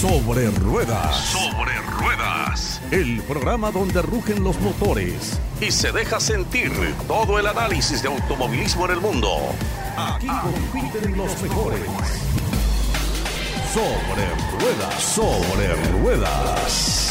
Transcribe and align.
Sobre 0.00 0.50
Ruedas. 0.50 1.16
Sobre 1.16 1.72
Ruedas. 1.98 2.82
El 2.90 3.22
programa 3.22 3.70
donde 3.70 4.02
rugen 4.02 4.44
los 4.44 4.60
motores 4.60 5.40
y 5.58 5.70
se 5.70 5.90
deja 5.90 6.20
sentir 6.20 6.70
todo 7.08 7.38
el 7.38 7.46
análisis 7.46 8.02
de 8.02 8.08
automovilismo 8.08 8.84
en 8.84 8.90
el 8.90 9.00
mundo. 9.00 9.38
Aquí 9.96 10.26
compiten 10.26 11.16
los 11.16 11.40
mejores. 11.40 11.80
Sobre 13.72 14.60
Ruedas. 14.60 15.02
Sobre 15.02 15.74
Ruedas. 16.02 17.05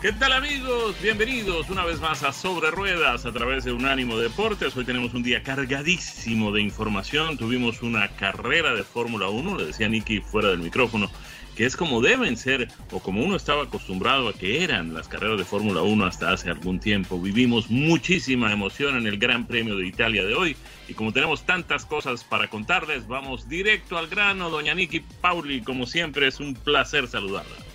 ¿Qué 0.00 0.12
tal 0.12 0.32
amigos? 0.32 0.94
Bienvenidos 1.02 1.70
una 1.70 1.84
vez 1.84 1.98
más 2.00 2.22
a 2.22 2.32
Sobre 2.32 2.70
Ruedas 2.70 3.26
a 3.26 3.32
través 3.32 3.64
de 3.64 3.72
Unánimo 3.72 4.16
Deportes. 4.16 4.76
Hoy 4.76 4.84
tenemos 4.84 5.12
un 5.12 5.24
día 5.24 5.42
cargadísimo 5.42 6.52
de 6.52 6.62
información. 6.62 7.36
Tuvimos 7.36 7.82
una 7.82 8.06
carrera 8.14 8.74
de 8.74 8.84
Fórmula 8.84 9.28
1, 9.28 9.58
le 9.58 9.66
decía 9.66 9.88
Nicky 9.88 10.20
fuera 10.20 10.50
del 10.50 10.60
micrófono, 10.60 11.10
que 11.56 11.66
es 11.66 11.76
como 11.76 12.00
deben 12.00 12.36
ser 12.36 12.68
o 12.92 13.00
como 13.00 13.24
uno 13.24 13.34
estaba 13.34 13.64
acostumbrado 13.64 14.28
a 14.28 14.34
que 14.34 14.62
eran 14.62 14.94
las 14.94 15.08
carreras 15.08 15.36
de 15.36 15.44
Fórmula 15.44 15.82
1 15.82 16.06
hasta 16.06 16.30
hace 16.30 16.48
algún 16.48 16.78
tiempo. 16.78 17.20
Vivimos 17.20 17.68
muchísima 17.68 18.52
emoción 18.52 18.96
en 18.96 19.08
el 19.08 19.18
Gran 19.18 19.48
Premio 19.48 19.74
de 19.74 19.88
Italia 19.88 20.24
de 20.24 20.36
hoy 20.36 20.56
y 20.86 20.94
como 20.94 21.12
tenemos 21.12 21.42
tantas 21.42 21.84
cosas 21.84 22.22
para 22.22 22.46
contarles, 22.46 23.08
vamos 23.08 23.48
directo 23.48 23.98
al 23.98 24.06
grano. 24.06 24.48
Doña 24.48 24.76
Nicky 24.76 25.00
Pauli, 25.20 25.60
como 25.60 25.86
siempre, 25.86 26.28
es 26.28 26.38
un 26.38 26.54
placer 26.54 27.08
saludarla. 27.08 27.67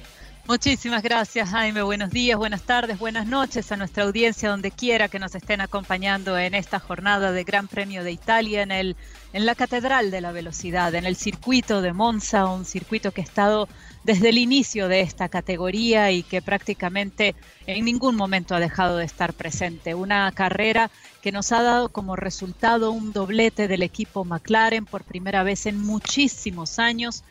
Muchísimas 0.45 1.03
gracias, 1.03 1.49
Jaime. 1.51 1.83
Buenos 1.83 2.09
días, 2.09 2.37
buenas 2.37 2.63
tardes, 2.63 2.99
buenas 2.99 3.25
noches 3.25 3.71
a 3.71 3.77
nuestra 3.77 4.03
audiencia 4.03 4.49
donde 4.49 4.71
quiera 4.71 5.07
que 5.07 5.17
nos 5.17 5.35
estén 5.35 5.61
acompañando 5.61 6.37
en 6.37 6.53
esta 6.53 6.79
jornada 6.79 7.31
de 7.31 7.45
Gran 7.45 7.69
Premio 7.69 8.03
de 8.03 8.11
Italia 8.11 8.61
en 8.61 8.71
el 8.71 8.97
en 9.31 9.45
la 9.45 9.55
Catedral 9.55 10.11
de 10.11 10.19
la 10.19 10.33
Velocidad, 10.33 10.93
en 10.95 11.05
el 11.05 11.15
circuito 11.15 11.81
de 11.81 11.93
Monza, 11.93 12.45
un 12.45 12.65
circuito 12.65 13.11
que 13.11 13.21
ha 13.21 13.23
estado 13.23 13.69
desde 14.03 14.29
el 14.29 14.37
inicio 14.37 14.89
de 14.89 14.99
esta 14.99 15.29
categoría 15.29 16.11
y 16.11 16.23
que 16.23 16.41
prácticamente 16.41 17.35
en 17.65 17.85
ningún 17.85 18.17
momento 18.17 18.53
ha 18.53 18.59
dejado 18.59 18.97
de 18.97 19.05
estar 19.05 19.33
presente. 19.33 19.95
Una 19.95 20.29
carrera 20.33 20.91
que 21.21 21.31
nos 21.31 21.53
ha 21.53 21.63
dado 21.63 21.87
como 21.87 22.17
resultado 22.17 22.91
un 22.91 23.13
doblete 23.13 23.69
del 23.69 23.81
equipo 23.81 24.25
McLaren 24.25 24.85
por 24.85 25.05
primera 25.05 25.41
vez 25.41 25.65
en 25.67 25.79
muchísimos 25.79 26.79
años 26.79 27.23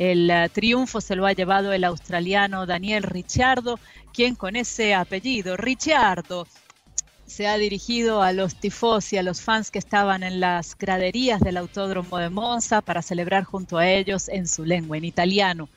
el 0.00 0.30
eh, 0.30 0.48
triunfo 0.50 1.02
se 1.02 1.14
lo 1.14 1.26
ha 1.26 1.34
llevado 1.34 1.74
el 1.74 1.84
australiano 1.84 2.64
Daniel 2.64 3.02
Ricciardo, 3.02 3.78
quien 4.14 4.34
con 4.34 4.56
ese 4.56 4.94
apellido, 4.94 5.58
Ricciardo, 5.58 6.46
se 7.26 7.46
ha 7.46 7.58
dirigido 7.58 8.22
a 8.22 8.32
los 8.32 8.56
tifos 8.56 9.12
y 9.12 9.18
a 9.18 9.22
los 9.22 9.42
fans 9.42 9.70
que 9.70 9.78
estaban 9.78 10.22
en 10.22 10.40
las 10.40 10.74
graderías 10.78 11.40
del 11.40 11.58
Autódromo 11.58 12.16
de 12.16 12.30
Monza 12.30 12.80
para 12.80 13.02
celebrar 13.02 13.44
junto 13.44 13.76
a 13.76 13.90
ellos 13.90 14.30
en 14.30 14.48
su 14.48 14.64
lengua, 14.64 14.96
en 14.96 15.04
italiano. 15.04 15.68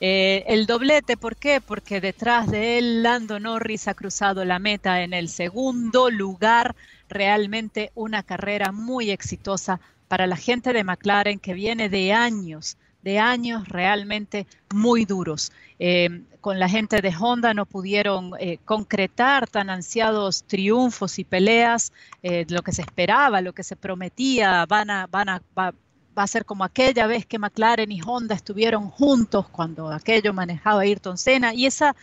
Eh, 0.00 0.44
el 0.48 0.66
doblete, 0.66 1.16
¿por 1.16 1.36
qué? 1.36 1.62
Porque 1.62 2.02
detrás 2.02 2.50
de 2.50 2.76
él 2.76 3.02
Lando 3.02 3.40
Norris 3.40 3.88
ha 3.88 3.94
cruzado 3.94 4.44
la 4.44 4.58
meta 4.58 5.00
en 5.00 5.14
el 5.14 5.30
segundo 5.30 6.10
lugar. 6.10 6.76
Realmente 7.08 7.90
una 7.94 8.22
carrera 8.22 8.70
muy 8.70 9.10
exitosa 9.10 9.80
para 10.08 10.26
la 10.26 10.36
gente 10.36 10.74
de 10.74 10.84
McLaren 10.84 11.38
que 11.38 11.54
viene 11.54 11.88
de 11.88 12.12
años 12.12 12.76
de 13.02 13.18
años 13.18 13.68
realmente 13.68 14.46
muy 14.72 15.04
duros. 15.04 15.52
Eh, 15.78 16.22
con 16.40 16.58
la 16.58 16.68
gente 16.68 17.00
de 17.00 17.14
Honda 17.18 17.54
no 17.54 17.66
pudieron 17.66 18.32
eh, 18.38 18.58
concretar 18.64 19.48
tan 19.48 19.70
ansiados 19.70 20.44
triunfos 20.44 21.18
y 21.18 21.24
peleas, 21.24 21.92
eh, 22.22 22.46
lo 22.48 22.62
que 22.62 22.72
se 22.72 22.82
esperaba, 22.82 23.40
lo 23.40 23.52
que 23.52 23.62
se 23.62 23.76
prometía, 23.76 24.66
van 24.66 24.90
a, 24.90 25.06
van 25.06 25.28
a, 25.28 25.42
va, 25.56 25.72
a 26.14 26.26
ser 26.26 26.44
como 26.44 26.64
aquella 26.64 27.06
vez 27.06 27.26
que 27.26 27.38
McLaren 27.38 27.90
y 27.90 28.00
Honda 28.04 28.34
estuvieron 28.34 28.90
juntos 28.90 29.48
cuando 29.48 29.88
aquello 29.90 30.32
manejaba 30.32 30.82
Ayrton 30.82 31.16
Senna 31.16 31.54
y 31.54 31.66
esa 31.66 31.94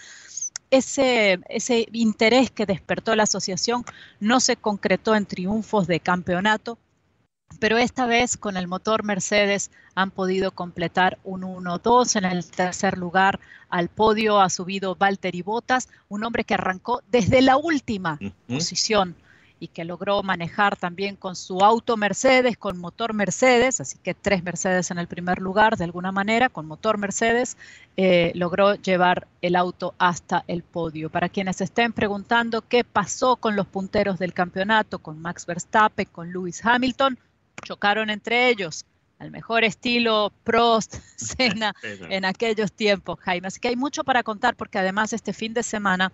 ese, 0.71 1.39
ese 1.49 1.87
interés 1.93 2.51
que 2.51 2.65
despertó 2.65 3.15
la 3.15 3.23
asociación 3.23 3.83
no 4.19 4.39
se 4.39 4.55
concretó 4.55 5.15
en 5.15 5.25
triunfos 5.25 5.87
de 5.87 5.99
campeonato, 5.99 6.77
pero 7.59 7.77
esta 7.77 8.05
vez 8.05 8.37
con 8.37 8.57
el 8.57 8.67
motor 8.67 9.03
Mercedes 9.03 9.71
han 9.95 10.11
podido 10.11 10.51
completar 10.51 11.17
un 11.23 11.41
1-2. 11.41 12.15
En 12.17 12.25
el 12.25 12.45
tercer 12.49 12.97
lugar 12.97 13.39
al 13.69 13.89
podio 13.89 14.39
ha 14.39 14.49
subido 14.49 14.95
Valtteri 14.95 15.41
Bottas, 15.41 15.89
un 16.07 16.23
hombre 16.23 16.43
que 16.43 16.53
arrancó 16.53 17.01
desde 17.11 17.41
la 17.41 17.57
última 17.57 18.19
posición 18.47 19.15
y 19.59 19.67
que 19.67 19.83
logró 19.83 20.23
manejar 20.23 20.77
también 20.77 21.15
con 21.15 21.35
su 21.35 21.59
auto 21.59 21.97
Mercedes, 21.97 22.57
con 22.57 22.77
motor 22.77 23.13
Mercedes, 23.13 23.81
así 23.81 23.97
que 24.01 24.13
tres 24.13 24.41
Mercedes 24.41 24.89
en 24.89 24.99
el 24.99 25.07
primer 25.07 25.39
lugar, 25.39 25.75
de 25.75 25.83
alguna 25.83 26.11
manera, 26.11 26.47
con 26.47 26.65
motor 26.65 26.97
Mercedes, 26.97 27.57
eh, 27.97 28.31
logró 28.35 28.75
llevar 28.75 29.27
el 29.41 29.57
auto 29.57 29.93
hasta 29.97 30.45
el 30.47 30.63
podio. 30.63 31.09
Para 31.09 31.27
quienes 31.27 31.59
estén 31.59 31.91
preguntando 31.91 32.61
qué 32.61 32.85
pasó 32.85 33.35
con 33.35 33.57
los 33.57 33.67
punteros 33.67 34.17
del 34.17 34.33
campeonato, 34.33 34.99
con 34.99 35.21
Max 35.21 35.45
Verstappen, 35.45 36.07
con 36.09 36.31
Lewis 36.31 36.65
Hamilton, 36.65 37.19
chocaron 37.59 38.09
entre 38.09 38.49
ellos 38.49 38.85
al 39.19 39.31
mejor 39.31 39.63
estilo 39.63 40.31
Prost, 40.43 40.95
Senna 41.15 41.73
en 42.09 42.25
aquellos 42.25 42.71
tiempos, 42.71 43.19
Jaime. 43.19 43.47
Así 43.47 43.59
que 43.59 43.67
hay 43.67 43.75
mucho 43.75 44.03
para 44.03 44.23
contar 44.23 44.55
porque 44.55 44.79
además 44.79 45.13
este 45.13 45.33
fin 45.33 45.53
de 45.53 45.63
semana 45.63 46.11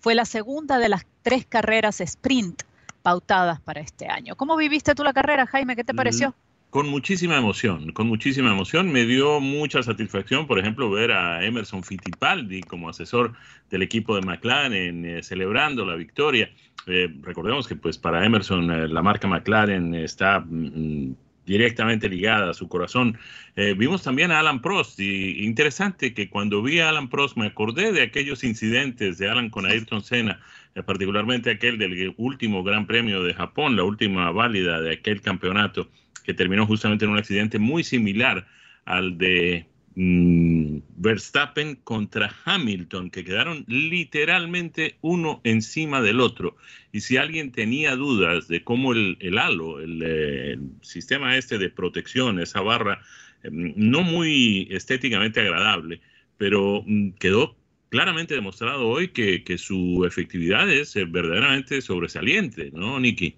fue 0.00 0.14
la 0.14 0.24
segunda 0.24 0.78
de 0.78 0.88
las 0.88 1.06
tres 1.22 1.46
carreras 1.46 2.00
sprint 2.00 2.62
pautadas 3.02 3.60
para 3.60 3.80
este 3.80 4.08
año. 4.08 4.36
¿Cómo 4.36 4.56
viviste 4.56 4.94
tú 4.94 5.04
la 5.04 5.12
carrera, 5.12 5.46
Jaime? 5.46 5.76
¿Qué 5.76 5.84
te 5.84 5.92
mm, 5.92 5.96
pareció? 5.96 6.34
Con 6.76 6.90
muchísima 6.90 7.38
emoción, 7.38 7.90
con 7.92 8.06
muchísima 8.06 8.52
emoción. 8.52 8.92
Me 8.92 9.06
dio 9.06 9.40
mucha 9.40 9.82
satisfacción, 9.82 10.46
por 10.46 10.58
ejemplo, 10.58 10.90
ver 10.90 11.10
a 11.10 11.42
Emerson 11.42 11.82
Fittipaldi 11.82 12.60
como 12.60 12.90
asesor 12.90 13.32
del 13.70 13.80
equipo 13.80 14.14
de 14.14 14.20
McLaren 14.20 15.06
eh, 15.06 15.22
celebrando 15.22 15.86
la 15.86 15.94
victoria. 15.94 16.50
Eh, 16.86 17.08
recordemos 17.22 17.66
que 17.66 17.76
pues 17.76 17.96
para 17.96 18.26
Emerson 18.26 18.70
eh, 18.70 18.88
la 18.88 19.00
marca 19.00 19.26
McLaren 19.26 19.94
está 19.94 20.40
mm, 20.40 21.14
directamente 21.46 22.10
ligada 22.10 22.50
a 22.50 22.52
su 22.52 22.68
corazón. 22.68 23.16
Vimos 23.56 24.02
también 24.02 24.30
a 24.30 24.40
Alan 24.40 24.60
Prost 24.60 25.00
y 25.00 25.46
interesante 25.46 26.12
que 26.12 26.28
cuando 26.28 26.62
vi 26.62 26.80
a 26.80 26.90
Alan 26.90 27.08
Prost 27.08 27.38
me 27.38 27.46
acordé 27.46 27.90
de 27.92 28.02
aquellos 28.02 28.44
incidentes 28.44 29.16
de 29.16 29.30
Alan 29.30 29.48
con 29.48 29.64
Ayrton 29.64 30.02
Senna, 30.02 30.40
particularmente 30.84 31.50
aquel 31.52 31.78
del 31.78 32.12
último 32.18 32.62
Gran 32.62 32.86
Premio 32.86 33.22
de 33.22 33.32
Japón, 33.32 33.76
la 33.76 33.84
última 33.84 34.30
válida 34.30 34.82
de 34.82 34.92
aquel 34.92 35.22
campeonato 35.22 35.88
que 36.26 36.34
terminó 36.34 36.66
justamente 36.66 37.06
en 37.06 37.12
un 37.12 37.18
accidente 37.18 37.58
muy 37.58 37.84
similar 37.84 38.46
al 38.84 39.16
de 39.16 39.66
Mm, 39.98 40.80
Verstappen 40.98 41.76
contra 41.76 42.30
Hamilton, 42.44 43.08
que 43.08 43.24
quedaron 43.24 43.64
literalmente 43.66 44.98
uno 45.00 45.40
encima 45.42 46.02
del 46.02 46.20
otro. 46.20 46.56
Y 46.92 47.00
si 47.00 47.16
alguien 47.16 47.50
tenía 47.50 47.96
dudas 47.96 48.46
de 48.46 48.62
cómo 48.62 48.92
el, 48.92 49.38
halo, 49.38 49.80
eh, 49.80 50.52
el, 50.52 50.70
sistema 50.82 51.38
este 51.38 51.56
de 51.56 51.70
protección, 51.70 52.38
esa 52.40 52.60
barra, 52.60 53.00
em, 53.42 53.72
no 53.76 54.02
muy 54.02 54.68
estéticamente 54.70 55.40
agradable, 55.40 56.02
pero 56.36 56.82
mm, 56.86 57.12
quedó 57.12 57.56
claramente 57.88 58.34
demostrado 58.34 58.88
hoy 58.88 59.08
que, 59.08 59.44
que 59.44 59.56
su 59.56 60.04
efectividad 60.06 60.68
es 60.70 60.94
eh, 60.96 61.06
verdaderamente 61.06 61.80
sobresaliente, 61.80 62.70
¿no, 62.70 63.00
Nicky? 63.00 63.36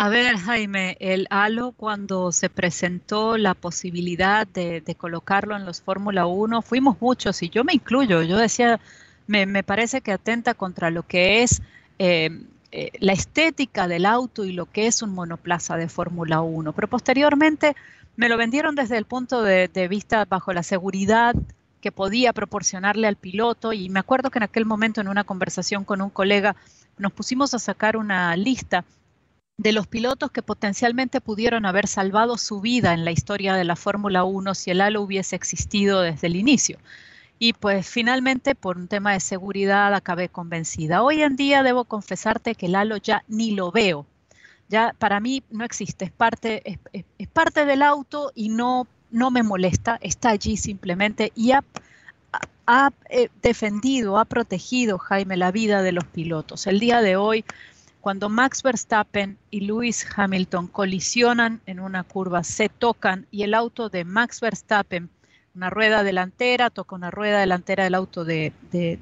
A 0.00 0.08
ver, 0.08 0.36
Jaime, 0.36 0.96
el 1.00 1.26
halo 1.28 1.72
cuando 1.72 2.30
se 2.30 2.48
presentó 2.48 3.36
la 3.36 3.54
posibilidad 3.54 4.46
de, 4.46 4.94
colocarlo 4.96 5.56
en 5.56 5.66
los 5.66 5.82
Fórmula 5.82 6.24
1, 6.24 6.62
fuimos 6.62 7.00
muchos 7.00 7.42
y 7.42 7.48
yo 7.48 7.64
me 7.64 7.72
incluyo, 7.72 8.22
yo 8.22 8.36
decía, 8.36 8.78
me, 9.26 9.64
parece 9.64 10.00
que 10.00 10.12
atenta 10.12 10.54
contra 10.54 10.92
lo 10.92 11.02
que 11.02 11.42
es 11.42 11.62
eh, 11.98 12.30
eh, 12.70 12.92
la 13.00 13.12
estética 13.12 13.88
del 13.88 14.06
auto 14.06 14.44
y 14.44 14.52
lo 14.52 14.66
que 14.66 14.86
es 14.86 15.02
un 15.02 15.10
monoplaza 15.10 15.76
de 15.76 15.88
Fórmula 15.88 16.42
1, 16.42 16.72
pero 16.74 16.86
posteriormente 16.86 17.74
me 18.14 18.28
lo 18.28 18.36
vendieron 18.36 18.76
desde 18.76 18.98
el 18.98 19.04
punto 19.04 19.42
de 19.42 19.88
vista 19.90 20.24
bajo 20.26 20.52
la 20.52 20.62
seguridad 20.62 21.34
que 21.80 21.90
podía 21.90 22.32
proporcionarle 22.32 23.08
al 23.08 23.16
piloto 23.16 23.72
y 23.72 23.88
me 23.88 23.98
acuerdo 23.98 24.30
que 24.30 24.38
en 24.38 24.44
aquel 24.44 24.64
momento 24.64 25.00
en 25.00 25.08
una 25.08 25.24
conversación 25.24 25.82
con 25.82 26.02
un 26.02 26.10
colega 26.10 26.54
nos 26.98 27.12
pusimos 27.12 27.52
a 27.54 27.58
sacar 27.58 27.96
una 27.96 28.36
lista 28.36 28.84
de 29.58 29.72
los 29.72 29.88
pilotos 29.88 30.30
que 30.30 30.40
potencialmente 30.40 31.20
pudieron 31.20 31.66
haber 31.66 31.88
salvado 31.88 32.38
su 32.38 32.60
vida 32.60 32.94
en 32.94 33.04
la 33.04 33.10
historia 33.10 33.54
de 33.54 33.64
la 33.64 33.74
Fórmula 33.74 34.22
1 34.22 34.54
si 34.54 34.70
el 34.70 34.80
halo 34.80 35.02
hubiese 35.02 35.34
existido 35.34 36.00
desde 36.00 36.28
el 36.28 36.36
inicio. 36.36 36.78
Y 37.40 37.52
pues 37.54 37.88
finalmente 37.88 38.54
por 38.54 38.78
un 38.78 38.86
tema 38.86 39.12
de 39.12 39.20
seguridad 39.20 39.92
acabé 39.94 40.28
convencida. 40.28 41.02
Hoy 41.02 41.22
en 41.22 41.34
día 41.34 41.64
debo 41.64 41.84
confesarte 41.84 42.54
que 42.54 42.66
el 42.66 42.76
halo 42.76 42.98
ya 42.98 43.24
ni 43.26 43.50
lo 43.50 43.72
veo. 43.72 44.06
Ya 44.68 44.94
para 44.96 45.18
mí 45.18 45.42
no 45.50 45.64
existe, 45.64 46.04
es 46.04 46.12
parte, 46.12 46.78
es, 47.18 47.28
parte 47.28 47.64
del 47.64 47.82
auto 47.82 48.30
y 48.36 48.50
no, 48.50 48.86
no 49.10 49.32
me 49.32 49.42
molesta, 49.42 49.98
está 50.02 50.30
allí 50.30 50.56
simplemente 50.56 51.32
y 51.34 51.52
ha, 51.52 51.64
ha 52.66 52.92
eh, 53.08 53.28
defendido, 53.42 54.18
ha 54.18 54.24
protegido, 54.24 54.98
Jaime, 54.98 55.36
la 55.36 55.50
vida 55.50 55.82
de 55.82 55.92
los 55.92 56.04
pilotos. 56.04 56.66
El 56.68 56.78
día 56.78 57.00
de 57.00 57.16
hoy 57.16 57.44
cuando 58.08 58.30
Max 58.30 58.62
Verstappen 58.62 59.36
y 59.50 59.60
Lewis 59.60 60.06
Hamilton 60.16 60.66
colisionan 60.68 61.60
en 61.66 61.78
una 61.78 62.04
curva, 62.04 62.42
se 62.42 62.70
tocan 62.70 63.26
y 63.30 63.42
el 63.42 63.52
auto 63.52 63.90
de 63.90 64.06
Max 64.06 64.40
Verstappen 64.40 65.10
una 65.54 65.68
rueda 65.68 66.02
delantera, 66.02 66.70
toca 66.70 66.96
una 66.96 67.10
rueda 67.10 67.40
delantera 67.40 67.84
del 67.84 67.94
auto 67.94 68.24
de, 68.24 68.54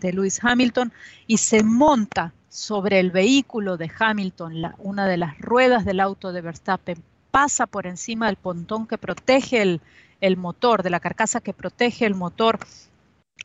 Lewis 0.02 0.40
Hamilton 0.42 0.92
y 1.28 1.38
se 1.38 1.62
monta 1.62 2.32
sobre 2.48 2.98
el 2.98 3.12
vehículo 3.12 3.76
de 3.76 3.92
Hamilton, 3.96 4.74
una 4.78 5.06
de 5.06 5.18
las 5.18 5.38
ruedas 5.38 5.84
del 5.84 6.00
auto 6.00 6.32
de 6.32 6.40
Verstappen, 6.40 7.00
pasa 7.30 7.68
por 7.68 7.86
encima 7.86 8.26
del 8.26 8.34
pontón 8.34 8.88
que 8.88 8.98
protege 8.98 9.78
el 10.20 10.36
motor, 10.36 10.82
de 10.82 10.90
la 10.90 10.98
carcasa 10.98 11.40
que 11.40 11.52
protege 11.52 12.06
el 12.06 12.16
motor 12.16 12.58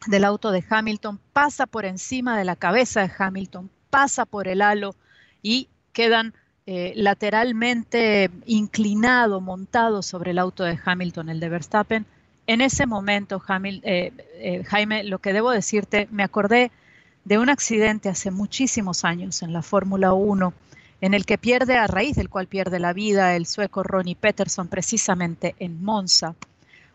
del 0.08 0.24
auto 0.24 0.50
de 0.50 0.66
Hamilton, 0.68 1.19
pasa 1.34 1.68
por 1.68 1.86
encima 1.86 2.36
de 2.36 2.46
la 2.46 2.56
cabeza 2.56 3.02
de 3.02 3.12
Hamilton, 3.16 3.69
pasa 3.92 4.25
por 4.25 4.48
el 4.48 4.63
halo 4.63 4.96
y 5.42 5.68
quedan 5.94 6.34
eh, 6.68 6.94
lateralmente 6.96 8.30
inclinado, 8.46 9.42
montado 9.42 10.04
sobre 10.04 10.32
el 10.32 10.40
auto 10.40 10.64
de 10.64 10.80
Hamilton, 10.84 11.30
el 11.30 11.40
de 11.40 11.50
Verstappen. 11.50 12.06
En 12.48 12.62
ese 12.62 12.86
momento, 12.86 13.42
eh, 13.64 14.12
eh, 14.36 14.64
Jaime, 14.66 15.04
lo 15.04 15.20
que 15.20 15.34
debo 15.34 15.52
decirte, 15.52 16.08
me 16.12 16.24
acordé 16.24 16.72
de 17.26 17.40
un 17.40 17.50
accidente 17.50 18.10
hace 18.10 18.32
muchísimos 18.32 19.06
años 19.06 19.42
en 19.42 19.54
la 19.54 19.62
Fórmula 19.62 20.14
1, 20.14 20.54
en 21.02 21.14
el 21.14 21.26
que 21.26 21.38
pierde, 21.38 21.78
a 21.78 21.88
raíz 21.88 22.16
del 22.16 22.30
cual 22.30 22.48
pierde 22.48 22.80
la 22.80 22.94
vida 22.94 23.36
el 23.36 23.48
sueco 23.48 23.84
Ronnie 23.84 24.16
Peterson, 24.16 24.68
precisamente 24.68 25.56
en 25.60 25.84
Monza. 25.84 26.36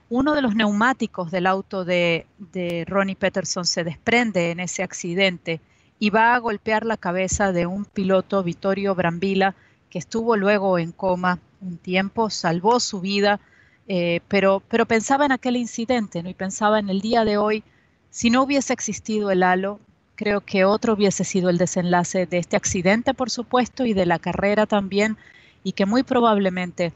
Uno 0.08 0.34
de 0.34 0.42
los 0.42 0.54
neumáticos 0.54 1.32
del 1.32 1.46
auto 1.46 1.84
de, 1.84 2.26
de 2.38 2.84
Ronnie 2.87 3.16
Peterson 3.16 3.64
se 3.64 3.82
desprende 3.82 4.52
en 4.52 4.60
ese 4.60 4.84
accidente 4.84 5.60
y 5.98 6.10
va 6.10 6.34
a 6.34 6.38
golpear 6.38 6.84
la 6.84 6.96
cabeza 6.96 7.52
de 7.52 7.66
un 7.66 7.84
piloto, 7.84 8.43
Vittorio 8.43 8.94
Brambila, 8.94 9.54
que 9.90 9.98
estuvo 9.98 10.37
luego 10.37 10.78
en 10.78 10.93
coma 10.93 11.38
un 11.60 11.78
tiempo, 11.78 12.31
salvó 12.31 12.81
su 12.81 13.00
vida, 13.00 13.40
eh, 13.88 14.20
pero, 14.28 14.62
pero 14.69 14.87
pensaba 14.87 15.25
en 15.25 15.32
aquel 15.32 15.56
incidente 15.56 16.22
¿no? 16.22 16.28
y 16.28 16.34
pensaba 16.34 16.78
en 16.78 16.90
el 16.90 17.00
día 17.00 17.25
de 17.25 17.38
hoy, 17.38 17.64
si 18.10 18.31
no 18.31 18.43
hubiese 18.43 18.72
existido 18.72 19.31
el 19.31 19.43
halo, 19.43 19.81
creo 20.16 20.40
que 20.40 20.64
otro 20.64 20.94
hubiese 20.94 21.25
sido 21.25 21.50
el 21.50 21.58
desenlace 21.58 22.26
de 22.26 22.38
este 22.38 22.56
accidente, 22.56 23.14
por 23.14 23.31
supuesto, 23.31 23.84
y 23.84 23.92
de 23.92 24.06
la 24.06 24.19
carrera 24.19 24.66
también, 24.66 25.16
y 25.62 25.72
que 25.72 25.87
muy 25.87 26.02
probablemente 26.02 26.92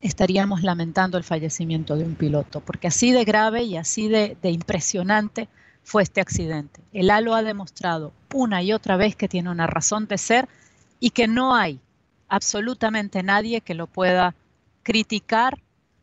estaríamos 0.00 0.62
lamentando 0.62 1.18
el 1.18 1.24
fallecimiento 1.24 1.96
de 1.96 2.04
un 2.04 2.14
piloto, 2.14 2.60
porque 2.60 2.88
así 2.88 3.12
de 3.12 3.24
grave 3.24 3.64
y 3.64 3.76
así 3.76 4.08
de, 4.08 4.36
impresionante 4.42 5.48
fue 5.90 6.04
este 6.04 6.20
accidente. 6.20 6.80
El 6.92 7.10
halo 7.10 7.34
ha 7.34 7.42
demostrado 7.42 8.12
una 8.32 8.62
y 8.62 8.72
otra 8.72 8.96
vez 8.96 9.16
que 9.16 9.26
tiene 9.26 9.50
una 9.50 9.66
razón 9.66 10.06
de 10.06 10.18
ser 10.18 10.48
y 11.00 11.10
que 11.10 11.26
no 11.26 11.56
hay 11.56 11.80
absolutamente 12.28 13.24
nadie 13.24 13.60
que 13.60 13.74
lo 13.74 13.88
pueda 13.88 14.36
criticar 14.84 15.60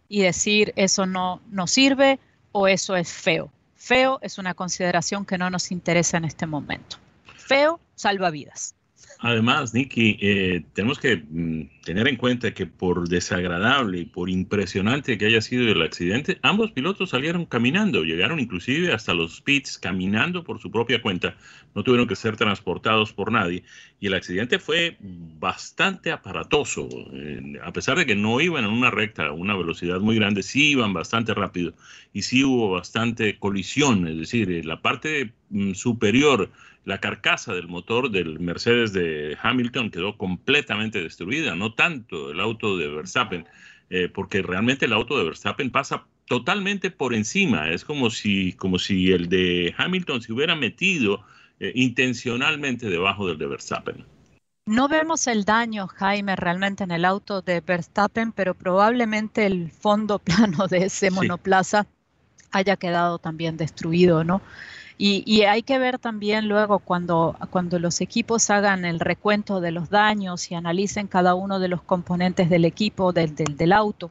y 0.10 0.24
decir 0.24 0.74
eso 0.75 1.06
no, 1.06 1.39
no 1.50 1.68
sirve 1.68 2.19
o 2.51 2.68
eso 2.68 2.98
es 2.98 3.10
feo. 3.10 3.50
Feo 3.78 4.19
es 4.22 4.38
una 4.38 4.56
consideración 4.56 5.25
que 5.25 5.38
no 5.38 5.50
nos 5.50 5.72
interesa 5.72 6.18
en 6.18 6.25
este 6.25 6.48
momento. 6.48 6.98
Feo 7.38 7.80
salva 7.95 8.30
vidas. 8.30 8.75
Además, 9.19 9.74
Nicky, 9.74 10.19
eh, 10.22 10.64
tenemos 10.74 11.00
que 11.00 11.18
mm, 11.18 11.81
tener 11.84 12.08
en 12.08 12.18
cuenta 12.18 12.54
que 12.54 12.68
por 12.68 13.10
desagradable 13.10 14.02
y 14.02 14.06
por 14.06 14.30
impresionante 14.30 15.18
que 15.18 15.25
haya 15.25 15.42
sido 15.42 15.68
el 15.72 15.81
accidente, 15.81 16.38
ambos 16.44 16.72
pilotos 16.72 17.10
salieron 17.10 17.46
caminando, 17.46 18.04
llegaron 18.04 18.40
inclusive 18.40 18.94
hasta 18.94 19.16
los 19.16 19.42
pits 19.42 19.80
caminando 19.80 20.44
por 20.44 20.60
su 20.60 20.69
propia 20.69 21.02
cuenta, 21.02 21.36
no 21.74 21.84
tuvieron 21.84 22.08
que 22.08 22.16
ser 22.16 22.38
transportados 22.38 23.12
por 23.12 23.31
nadie 23.31 23.64
y 24.00 24.06
el 24.06 24.14
accidente 24.14 24.60
fue 24.60 24.98
bastante 25.00 26.12
aparatoso, 26.12 26.88
eh, 27.14 27.60
a 27.64 27.74
pesar 27.74 27.98
de 27.98 28.06
que 28.06 28.16
no 28.16 28.40
iban 28.40 28.66
en 28.66 28.72
una 28.72 28.92
recta 28.92 29.28
a 29.28 29.31
una 29.31 29.56
velocidad 29.56 30.00
muy 30.00 30.16
grande, 30.16 30.44
sí 30.44 30.72
iban 30.72 30.94
bastante 30.94 31.34
rápido 31.34 31.74
y 32.14 32.22
sí 32.22 32.44
hubo 32.44 32.69
bastante 32.69 33.40
colisión, 33.40 34.08
es 34.08 34.18
decir, 34.19 34.64
la 34.64 34.80
parte 34.80 35.34
mm, 35.50 35.74
superior 35.74 36.52
la 36.88 37.00
carcasa 37.00 37.54
del 37.54 37.68
motor 37.68 38.10
del 38.10 38.39
Mercedes 38.39 38.94
de 38.94 39.38
Hamilton 39.44 39.92
quedó 39.92 40.18
completamente 40.18 41.04
destruida, 41.04 41.54
no 41.54 41.74
tanto 41.74 42.31
el 42.31 42.39
auto 42.39 42.78
de 42.78 42.88
Verstappen, 42.88 43.45
eh, 43.89 44.07
porque 44.07 44.42
realmente 44.42 44.86
el 44.86 44.94
auto 44.94 45.18
de 45.18 45.25
Verstappen 45.25 45.69
pasa 45.69 46.06
totalmente 46.28 46.89
por 46.89 47.13
encima, 47.13 47.69
es 47.72 47.84
como 47.84 48.10
si, 48.10 48.54
como 48.54 48.80
si 48.80 49.12
el 49.12 49.28
de 49.28 49.75
Hamilton 49.78 50.22
se 50.22 50.31
hubiera 50.31 50.56
metido 50.56 51.25
eh, 51.60 51.74
intencionalmente 51.75 52.90
debajo 52.90 53.28
del 53.28 53.38
de 53.38 53.48
Verstappen. 53.48 54.06
No 54.66 54.88
vemos 54.88 55.28
el 55.28 55.44
daño, 55.44 55.88
Jaime, 55.88 56.38
realmente 56.38 56.86
en 56.86 56.92
el 56.92 57.04
auto 57.04 57.42
de 57.42 57.60
Verstappen, 57.60 58.31
pero 58.31 58.54
probablemente 58.54 59.45
el 59.45 59.72
fondo 59.72 60.19
plano 60.24 60.68
de 60.68 60.86
ese 60.86 61.12
monoplaza 61.12 61.86
haya 62.51 62.78
quedado 62.78 63.19
también 63.19 63.57
destruido, 63.57 64.24
¿no? 64.24 64.42
Y, 64.99 65.44
hay 65.44 65.61
que 65.61 65.77
ver 65.77 65.99
también 65.99 66.47
luego 66.47 66.79
cuando, 66.79 67.38
cuando 67.51 67.77
los 67.77 68.01
equipos 68.01 68.49
hagan 68.49 68.83
el 68.83 68.99
recuento 68.99 69.61
de 69.61 69.71
los 69.71 69.91
daños 69.91 70.49
y 70.49 70.55
analicen 70.55 71.07
cada 71.07 71.35
uno 71.35 71.59
de 71.59 71.67
los 71.67 71.83
componentes 71.83 72.49
del 72.49 72.65
equipo, 72.65 73.13
del, 73.13 73.35
del, 73.35 73.73
auto, 73.73 74.09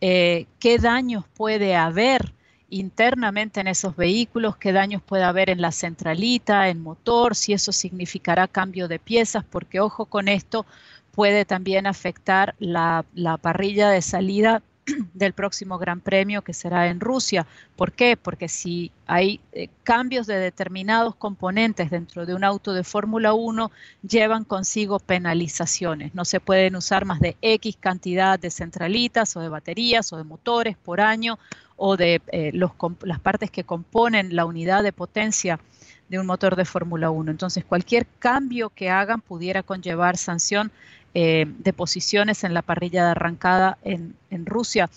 eh, 0.00 0.46
qué 0.60 0.78
daños 0.78 1.24
puede 1.34 1.74
haber 1.74 2.32
internamente 2.70 3.60
en 3.60 3.66
esos 3.66 3.96
vehículos, 3.96 4.56
qué 4.56 4.72
daños 4.72 5.02
puede 5.02 5.24
haber 5.24 5.50
en 5.50 5.60
la 5.60 5.72
centralita, 5.72 6.68
en 6.68 6.82
motor, 6.82 7.34
si 7.34 7.52
eso 7.52 7.72
significará 7.72 8.46
cambio 8.46 8.86
de 8.86 9.00
piezas, 9.00 9.44
porque 9.44 9.80
ojo 9.80 10.06
con 10.06 10.28
esto, 10.28 10.66
puede 11.10 11.44
también 11.44 11.86
afectar 11.86 12.54
la, 12.60 13.04
la 13.12 13.38
parrilla 13.38 13.90
de 13.90 14.02
salida 14.02 14.62
del 15.14 15.32
próximo 15.32 15.78
Gran 15.78 16.00
Premio 16.00 16.42
que 16.42 16.52
será 16.52 16.88
en 16.88 17.00
Rusia. 17.00 17.46
¿Por 17.76 17.92
qué? 17.92 18.16
Porque 18.16 18.48
si 18.48 18.90
hay 19.06 19.40
eh, 19.52 19.68
cambios 19.84 20.26
de 20.26 20.38
determinados 20.38 21.14
componentes 21.14 21.90
dentro 21.90 22.26
de 22.26 22.34
un 22.34 22.44
auto 22.44 22.72
de 22.72 22.84
Fórmula 22.84 23.32
1, 23.34 23.70
llevan 24.08 24.44
consigo 24.44 24.98
penalizaciones. 24.98 26.14
No 26.14 26.24
se 26.24 26.40
pueden 26.40 26.76
usar 26.76 27.04
más 27.04 27.20
de 27.20 27.36
X 27.42 27.76
cantidad 27.78 28.38
de 28.38 28.50
centralitas 28.50 29.36
o 29.36 29.40
de 29.40 29.48
baterías 29.48 30.12
o 30.12 30.16
de 30.16 30.24
motores 30.24 30.76
por 30.76 31.00
año 31.00 31.38
o 31.76 31.96
de 31.96 32.20
eh, 32.28 32.52
las 32.52 33.20
partes 33.20 33.50
que 33.50 33.64
componen 33.64 34.36
la 34.36 34.44
unidad 34.44 34.82
de 34.82 34.92
potencia 34.92 35.58
de 36.08 36.18
un 36.18 36.26
motor 36.26 36.56
de 36.56 36.64
Fórmula 36.64 37.10
1. 37.10 37.30
Entonces, 37.30 37.64
cualquier 37.64 38.06
cambio 38.18 38.68
que 38.68 38.90
hagan 38.90 39.20
pudiera 39.20 39.62
conllevar 39.62 40.18
sanción 40.18 40.70
eh, 41.14 41.44
de 41.46 41.74
posiciones 41.74 42.42
en 42.42 42.54
la 42.54 42.62
parrilla 42.62 43.04
de 43.04 43.10
arrancada 43.10 43.76
en, 43.82 44.16
Rusia. 44.46 44.88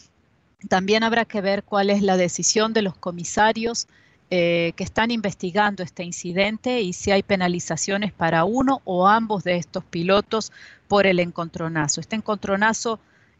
También 0.69 1.03
habrá 1.03 1.25
que 1.25 1.41
ver 1.41 1.63
cuál 1.63 1.89
es 1.89 2.01
la 2.01 2.15
decisión 2.15 2.71
de 2.71 2.81
los 2.81 2.95
comisarios 2.95 3.87
eh, 4.29 4.71
que 4.77 4.85
están 4.85 5.11
investigando 5.11 5.83
este 5.83 6.05
incidente 6.05 6.79
y 6.79 6.93
si 6.93 7.11
hay 7.11 7.21
penalizaciones 7.21 8.13
para 8.13 8.45
uno 8.45 8.81
o 8.85 9.09
ambos 9.09 9.43
de 9.43 9.57
estos 9.57 9.83
pilotos 9.83 10.53
por 10.87 11.05
el 11.05 11.19
encontronazo. 11.19 11.99
Este 11.99 12.15
encontronazo 12.15 12.97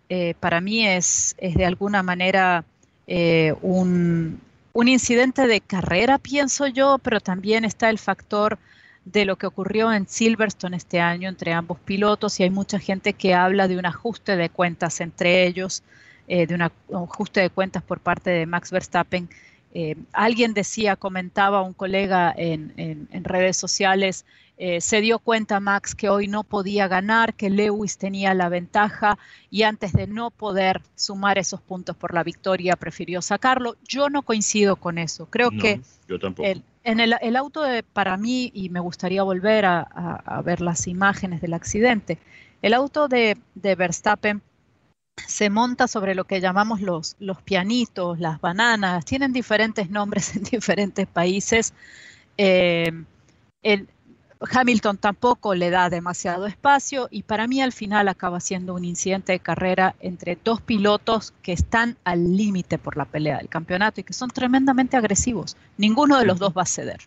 eh, 0.10 0.34
para 0.42 0.60
mí 0.60 0.86
es, 0.86 1.34
es, 1.38 1.56
de 1.56 1.66
alguna 1.66 2.04
manera 2.04 2.66
un, 3.08 4.42
un, 4.74 4.88
incidente 4.90 5.48
de 5.48 5.62
carrera, 5.62 6.18
pienso 6.18 6.68
yo, 6.68 6.98
pero 7.02 7.22
también 7.22 7.64
está 7.64 7.90
el 7.90 8.00
factor 8.00 8.60
de 9.06 9.26
lo 9.26 9.38
que 9.38 9.46
ocurrió 9.46 9.94
en 9.94 10.08
Silverstone 10.08 10.76
este 10.76 11.00
año 11.00 11.30
entre 11.30 11.54
ambos 11.54 11.80
pilotos 11.80 12.40
y 12.40 12.44
hay 12.44 12.50
mucha 12.50 12.80
gente 12.80 13.14
que 13.14 13.36
habla 13.36 13.68
de 13.68 13.78
un 13.78 13.86
ajuste 13.86 14.36
de 14.36 14.50
cuentas 14.50 15.00
entre 15.00 15.46
ellos, 15.46 15.84
eh, 16.28 16.48
de 16.48 16.56
un 16.56 16.64
ajuste 16.64 17.40
de 17.40 17.52
cuentas 17.52 17.84
por 17.84 18.00
parte 18.00 18.32
de 18.32 18.46
Max 18.48 18.72
Verstappen. 18.72 19.30
Eh, 19.76 19.96
alguien 20.12 20.54
decía, 20.54 20.96
comentaba 20.96 21.62
un 21.62 21.74
colega 21.74 22.34
en, 22.36 23.08
redes 23.24 23.58
sociales, 23.58 24.26
eh, 24.58 24.80
se 24.80 25.02
dio 25.02 25.20
cuenta 25.20 25.60
Max 25.60 25.96
que 25.96 26.10
hoy 26.10 26.28
no 26.28 26.44
podía 26.44 26.88
ganar, 26.88 27.34
que 27.34 27.50
Lewis 27.50 27.98
tenía 27.98 28.34
la 28.34 28.48
ventaja 28.48 29.18
y 29.50 29.64
antes 29.64 29.92
de 29.92 30.08
no 30.08 30.32
poder 30.32 30.82
sumar 30.96 31.38
esos 31.38 31.62
puntos 31.62 31.98
por 31.98 32.14
la 32.14 32.24
victoria 32.24 32.78
prefirió 32.78 33.22
sacarlo. 33.22 33.76
Yo 33.86 34.10
no 34.10 34.22
coincido 34.22 34.78
con 34.78 34.98
eso. 34.98 35.28
Creo 35.30 35.52
que 35.52 35.82
yo 36.08 36.20
tampoco. 36.20 36.48
En 36.86 37.00
el, 37.00 37.36
auto, 37.36 37.64
de, 37.64 37.82
para 37.82 38.16
mí, 38.16 38.52
y 38.54 38.70
me 38.70 38.80
gustaría 38.80 39.24
volver 39.24 39.66
a, 39.66 40.42
ver 40.46 40.62
las 40.62 40.86
imágenes 40.86 41.42
del 41.42 41.56
accidente, 41.56 42.20
el 42.62 42.76
auto 42.76 43.08
de, 43.08 43.38
Verstappen 43.56 44.44
se 45.16 45.50
monta 45.50 45.88
sobre 45.88 46.14
lo 46.14 46.26
que 46.26 46.42
llamamos 46.42 46.82
los, 46.82 47.16
los 47.20 47.42
pianitos, 47.42 48.20
las 48.20 48.40
bananas, 48.40 49.04
tienen 49.04 49.34
diferentes 49.34 49.90
nombres 49.90 50.36
en 50.36 50.44
diferentes 50.44 51.08
países. 51.08 51.74
Eh, 52.38 52.92
el, 53.64 53.88
Hamilton 54.52 54.98
tampoco 54.98 55.56
le 55.56 55.70
da 55.70 55.90
demasiado 55.90 56.46
espacio 56.46 57.08
y 57.12 57.24
para 57.24 57.48
mí 57.48 57.62
al 57.62 57.72
final 57.72 58.08
acaba 58.08 58.40
siendo 58.40 58.74
un 58.74 58.86
incidente 58.86 59.34
de 59.34 59.40
carrera 59.40 59.96
entre 60.00 60.38
dos 60.44 60.62
pilotos 60.62 61.34
que 61.42 61.54
están 61.54 61.98
al 62.04 62.36
límite 62.36 62.78
por 62.78 62.98
la 62.98 63.06
pelea 63.06 63.38
del 63.38 63.50
campeonato 63.50 64.02
y 64.02 64.04
que 64.04 64.14
son 64.14 64.30
tremendamente 64.30 64.98
agresivos. 64.98 65.58
Ninguno 65.78 66.18
de 66.18 66.26
los 66.26 66.40
dos 66.40 66.54
va 66.58 66.64
a 66.64 66.66
ceder. 66.66 67.02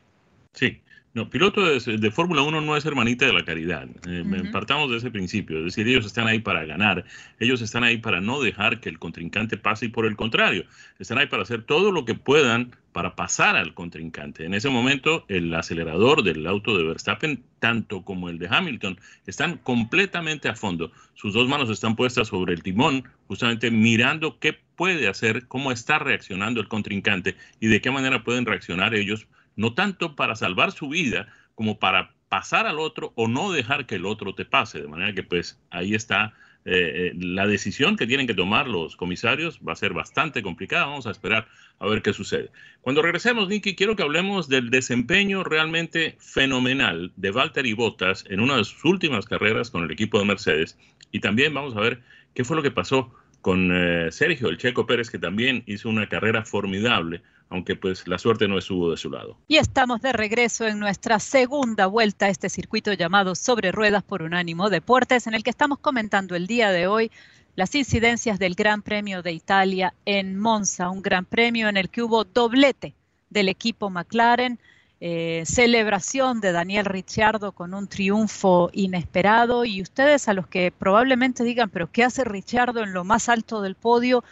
Sí, 0.53 0.81
No, 1.15 1.31
piloto 1.31 1.65
de, 1.65 2.11
Fórmula 2.11 2.43
1 2.43 2.61
no 2.61 2.77
es 2.77 2.85
hermanita 2.85 3.25
de 3.27 3.33
la 3.33 3.45
caridad. 3.45 3.89
Eh, 4.07 4.25
partamos 4.53 4.91
de 4.91 4.99
ese 4.99 5.11
principio. 5.11 5.59
Es 5.59 5.65
decir, 5.65 5.89
ellos 5.89 6.05
están 6.05 6.29
ahí 6.29 6.39
para 6.39 6.65
ganar. 6.65 7.05
Ellos 7.41 7.63
están 7.63 7.83
ahí 7.83 7.97
para 7.97 8.21
no 8.21 8.41
dejar 8.41 8.81
que 8.81 8.89
el 8.89 8.99
contrincante 8.99 9.57
pase 9.57 9.87
y 9.87 9.89
por 9.89 10.07
el 10.07 10.17
contrario, 10.17 10.65
están 10.99 11.19
ahí 11.19 11.27
para 11.27 11.43
hacer 11.43 11.63
todo 11.63 11.93
lo 11.93 12.05
que 12.05 12.15
puedan 12.15 12.77
para 12.93 13.17
pasar 13.17 13.57
al 13.57 13.75
contrincante. 13.75 14.45
En 14.45 14.55
ese 14.55 14.69
momento, 14.69 15.25
el 15.29 15.55
acelerador 15.55 16.23
del 16.23 16.47
auto 16.47 16.77
de 16.77 16.85
Verstappen, 16.85 17.43
tanto 17.59 18.03
como 18.03 18.29
el 18.29 18.39
de 18.39 18.49
Hamilton, 18.51 18.99
están 19.27 19.59
completamente 19.59 20.49
a 20.49 20.57
fondo. 20.57 20.93
Sus 21.15 21.33
dos 21.33 21.49
manos 21.49 21.71
están 21.71 21.97
puestas 21.97 22.29
sobre 22.29 22.55
el 22.55 22.63
timón, 22.63 23.05
justamente 23.29 23.71
mirando 23.71 24.39
qué 24.39 24.59
puede 24.77 25.09
hacer, 25.09 25.47
cómo 25.49 25.73
está 25.73 25.99
reaccionando 25.99 26.61
el 26.61 26.69
contrincante 26.69 27.35
y 27.61 27.69
de 27.69 27.81
qué 27.81 27.91
manera 27.91 28.25
pueden 28.25 28.47
reaccionar 28.47 28.95
ellos 28.95 29.27
no 29.59 29.75
tanto 29.75 30.15
para 30.15 30.37
salvar 30.37 30.73
su 30.73 30.89
vida 30.89 31.29
como 31.57 31.79
para 31.79 32.13
pasar 32.29 32.67
al 32.67 32.79
otro 32.79 33.13
o 33.17 33.27
no 33.27 33.51
dejar 33.51 33.87
que 33.87 33.97
el 33.97 34.07
otro 34.07 34.35
te 34.35 34.45
pase. 34.45 34.81
De 34.81 34.87
manera 34.87 35.13
que 35.13 35.25
pues 35.25 35.59
ahí 35.71 35.95
está 35.95 36.33
eh, 36.65 37.11
eh, 37.11 37.13
la 37.19 37.47
decisión 37.47 37.97
que 37.97 38.07
tienen 38.07 38.29
que 38.29 38.35
tomar 38.35 38.69
los 38.69 38.95
comisarios. 38.95 39.59
Va 39.67 39.73
a 39.73 39.77
ser 39.77 39.95
bastante 39.95 40.43
complicada. 40.43 40.87
Vamos 40.87 41.09
a 41.09 41.11
esperar 41.11 41.49
a 41.81 41.89
ver 41.89 42.03
qué 42.03 42.13
sucede. 42.13 42.51
Cuando 42.83 43.03
regresemos, 43.03 43.49
Nicky, 43.49 43.75
quiero 43.75 43.97
que 43.97 44.05
hablemos 44.05 44.49
del 44.49 44.71
desempeño 44.71 45.43
realmente 45.43 46.17
fenomenal 46.21 47.11
de 47.17 47.31
Valtteri 47.33 47.73
Bottas 47.73 48.25
en 48.29 48.39
una 48.39 48.57
de 48.57 48.65
sus 48.65 48.85
últimas 48.85 49.27
carreras 49.27 49.71
con 49.71 49.83
el 49.83 49.91
equipo 49.91 50.21
de 50.21 50.25
Mercedes. 50.25 50.79
Y 51.11 51.19
también 51.19 51.53
vamos 51.53 51.77
a 51.77 51.81
ver 51.81 52.01
qué 52.33 52.45
fue 52.45 52.57
lo 52.57 52.63
que 52.63 52.71
pasó 52.71 53.13
con 53.41 53.71
eh, 53.73 54.13
Sergio, 54.13 54.51
el 54.51 54.59
Checo 54.59 54.87
Pérez, 54.87 55.11
que 55.11 55.19
también 55.19 55.65
hizo 55.67 55.89
una 55.89 56.09
carrera 56.09 56.45
formidable 56.45 57.23
aunque 57.51 57.77
pues 57.77 58.07
la 58.07 58.19
suerte 58.19 58.49
no 58.49 58.59
estuvo 58.59 58.91
de 58.91 58.97
su 58.97 59.11
lado. 59.11 59.37
Y 59.49 59.57
estamos 59.57 60.01
de 60.01 60.13
regreso 60.13 60.67
en 60.67 60.79
nuestra 60.79 61.19
segunda 61.19 61.87
vuelta 61.87 62.27
a 62.27 62.29
este 62.29 62.49
circuito 62.49 62.93
llamado 62.93 63.35
Sobre 63.35 63.73
Ruedas 63.73 64.03
por 64.03 64.23
Unánimo 64.23 64.71
Deportes, 64.71 65.27
en 65.27 65.35
el 65.35 65.43
que 65.43 65.51
estamos 65.51 65.79
comentando 65.79 66.37
el 66.37 66.47
día 66.47 66.71
de 66.71 66.87
hoy 66.87 67.11
las 67.57 67.75
incidencias 67.75 68.39
del 68.39 68.55
Gran 68.55 68.83
Premio 68.83 69.23
de 69.23 69.33
Italia 69.33 69.93
en 70.05 70.39
Monza, 70.39 70.91
un 70.91 71.03
gran 71.03 71.25
premio 71.25 71.69
en 71.69 71.77
el 71.77 71.89
que 71.89 72.03
hubo 72.03 72.23
doblete 72.25 72.95
del 73.31 73.49
equipo 73.49 73.91
McLaren, 73.91 74.61
eh, 75.01 75.43
celebración 75.45 76.41
de 76.41 76.53
Daniel 76.53 76.85
Ricciardo 76.85 77.53
con 77.53 77.75
un 77.75 77.89
triunfo 77.89 78.71
inesperado 78.73 79.65
y 79.65 79.81
ustedes 79.83 80.29
a 80.29 80.35
los 80.35 80.47
que 80.47 80.73
probablemente 80.73 81.45
digan, 81.45 81.71
pero 81.71 81.91
¿qué 81.91 82.05
hace 82.05 82.25
Ricciardo 82.25 82.83
en 82.83 82.93
lo 82.93 83.05
más 83.05 83.29
alto 83.29 83.61
del 83.61 83.75
podio? 83.75 84.23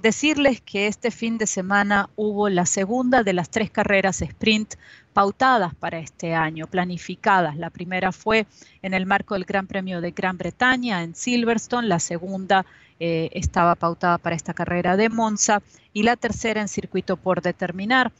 Decirles 0.00 0.60
que 0.60 0.86
este 0.86 1.10
fin 1.10 1.38
de 1.38 1.46
semana 1.46 2.08
hubo 2.16 2.48
la 2.48 2.66
segunda 2.66 3.22
de 3.22 3.32
las 3.32 3.50
tres 3.50 3.70
carreras 3.70 4.22
sprint 4.22 4.74
pautadas 5.12 5.74
para 5.74 5.98
este 5.98 6.34
año, 6.34 6.66
planificadas. 6.66 7.56
La 7.56 7.70
primera 7.70 8.12
fue 8.12 8.46
en 8.82 8.94
el 8.94 9.06
marco 9.06 9.34
del 9.34 9.44
Gran 9.44 9.66
Premio 9.66 10.00
de 10.00 10.12
Gran 10.12 10.38
Bretaña 10.38 11.02
en 11.02 11.14
Silverstone, 11.14 11.88
la 11.88 11.98
segunda 11.98 12.64
eh, 12.98 13.30
estaba 13.32 13.74
pautada 13.74 14.18
para 14.18 14.36
esta 14.36 14.54
carrera 14.54 14.96
de 14.96 15.08
Monza 15.08 15.62
y 15.92 16.02
la 16.02 16.16
tercera 16.16 16.60
en 16.60 16.68
circuito 16.68 17.16
por 17.16 17.42
determinar. 17.42 18.12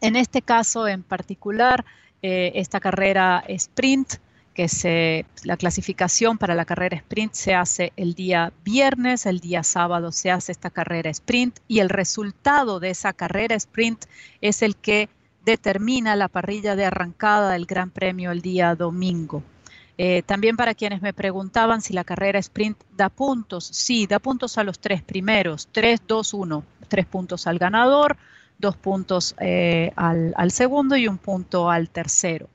En 0.00 0.16
este 0.16 0.42
caso 0.42 0.86
en 0.86 1.02
particular, 1.02 1.84
eh, 2.22 2.52
esta 2.56 2.80
carrera 2.80 3.42
sprint 3.48 4.14
que 4.54 4.68
se, 4.68 5.24
la 5.44 5.56
clasificación 5.56 6.38
para 6.38 6.54
la 6.54 6.64
carrera 6.64 6.96
sprint 6.96 7.32
se 7.32 7.54
hace 7.54 7.92
el 7.96 8.14
día 8.14 8.52
viernes, 8.64 9.26
el 9.26 9.40
día 9.40 9.62
sábado 9.62 10.12
se 10.12 10.30
hace 10.30 10.52
esta 10.52 10.70
carrera 10.70 11.10
sprint 11.10 11.58
y 11.68 11.80
el 11.80 11.88
resultado 11.88 12.80
de 12.80 12.90
esa 12.90 13.12
carrera 13.12 13.54
sprint 13.54 14.04
es 14.40 14.62
el 14.62 14.76
que 14.76 15.08
determina 15.44 16.16
la 16.16 16.28
parrilla 16.28 16.76
de 16.76 16.84
arrancada 16.84 17.52
del 17.52 17.66
Gran 17.66 17.90
Premio 17.90 18.30
el 18.30 18.42
día 18.42 18.74
domingo. 18.74 19.42
Eh, 19.98 20.22
también 20.22 20.56
para 20.56 20.74
quienes 20.74 21.02
me 21.02 21.12
preguntaban 21.12 21.82
si 21.82 21.92
la 21.92 22.04
carrera 22.04 22.38
sprint 22.38 22.78
da 22.96 23.08
puntos, 23.08 23.66
sí, 23.66 24.06
da 24.06 24.18
puntos 24.18 24.58
a 24.58 24.64
los 24.64 24.78
tres 24.78 25.02
primeros, 25.02 25.68
3, 25.72 26.02
2, 26.06 26.34
1, 26.34 26.64
tres 26.88 27.06
puntos 27.06 27.46
al 27.46 27.58
ganador, 27.58 28.16
dos 28.62 28.76
puntos 28.76 29.34
eh, 29.40 29.92
al, 29.96 30.32
al 30.38 30.50
segundo 30.50 30.96
y 30.96 31.06
un 31.06 31.18
punto 31.18 31.68
al 31.68 31.90
tercero. 31.90 32.48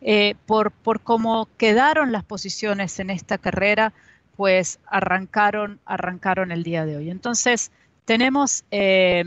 Eh, 0.00 0.34
por, 0.46 0.72
por 0.72 1.00
cómo 1.02 1.46
quedaron 1.58 2.10
las 2.10 2.24
posiciones 2.24 2.98
en 2.98 3.10
esta 3.10 3.38
carrera, 3.38 3.92
pues 4.36 4.80
arrancaron, 4.86 5.78
arrancaron 5.84 6.50
el 6.50 6.62
día 6.64 6.86
de 6.86 6.96
hoy. 6.96 7.10
Entonces, 7.10 7.70
tenemos, 8.06 8.64
eh, 8.70 9.22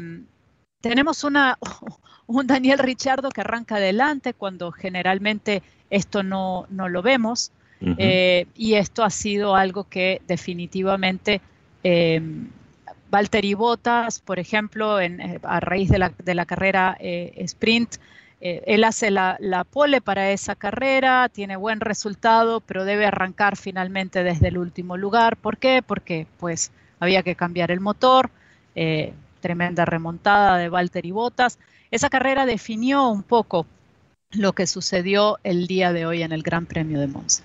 tenemos 0.82 1.24
una, 1.24 1.60
un 2.28 2.48
Daniel 2.48 2.80
Richardo 2.80 3.30
que 3.30 3.42
arranca 3.42 3.76
adelante 3.76 4.34
cuando 4.34 4.72
generalmente 4.72 5.62
esto 5.90 6.24
no, 6.24 6.66
no 6.70 6.90
lo 6.90 7.02
vemos. 7.02 7.52
Eh, 7.98 8.48
y 8.56 8.76
esto 8.76 9.04
ha 9.04 9.10
sido 9.10 9.58
algo 9.58 9.84
que 9.84 10.22
definitivamente 10.26 11.42
eh, 11.84 12.22
Valtteri 13.14 13.54
Bottas, 13.54 14.20
por 14.20 14.40
ejemplo, 14.40 15.00
en, 15.00 15.40
a 15.44 15.60
raíz 15.60 15.90
de 15.90 16.00
la, 16.00 16.10
de 16.10 16.34
la 16.34 16.46
carrera 16.46 16.98
sprint, 17.00 17.98
eh, 18.46 18.62
él 18.66 18.84
hace 18.84 19.10
la, 19.10 19.38
pole 19.72 20.02
para 20.02 20.32
esa 20.32 20.56
carrera, 20.56 21.30
tiene 21.30 21.56
buen 21.56 21.80
resultado, 21.80 22.60
pero 22.60 22.84
debe 22.84 23.06
arrancar 23.06 23.56
finalmente 23.56 24.22
desde 24.22 24.50
el 24.50 24.58
último 24.58 24.98
lugar. 24.98 25.38
¿Por 25.38 25.58
qué? 25.58 25.82
Porque 25.82 26.28
pues 26.40 26.74
había 27.00 27.24
que 27.24 27.36
cambiar 27.36 27.72
el 27.72 27.80
motor, 27.80 28.32
eh, 28.76 29.14
tremenda 29.40 29.86
remontada 29.86 30.58
de 30.58 30.68
Valtteri 30.68 31.12
Bottas. 31.12 31.58
Esa 31.90 32.10
carrera 32.10 32.46
definió 32.46 33.08
un 33.08 33.24
poco 33.24 33.66
lo 34.32 34.52
que 34.52 34.68
sucedió 34.68 35.38
el 35.46 35.66
día 35.68 35.94
de 35.94 36.06
hoy 36.06 36.22
en 36.22 36.34
el 36.34 36.44
Gran 36.44 36.66
Premio 36.66 37.00
de 37.00 37.08
Monza. 37.08 37.44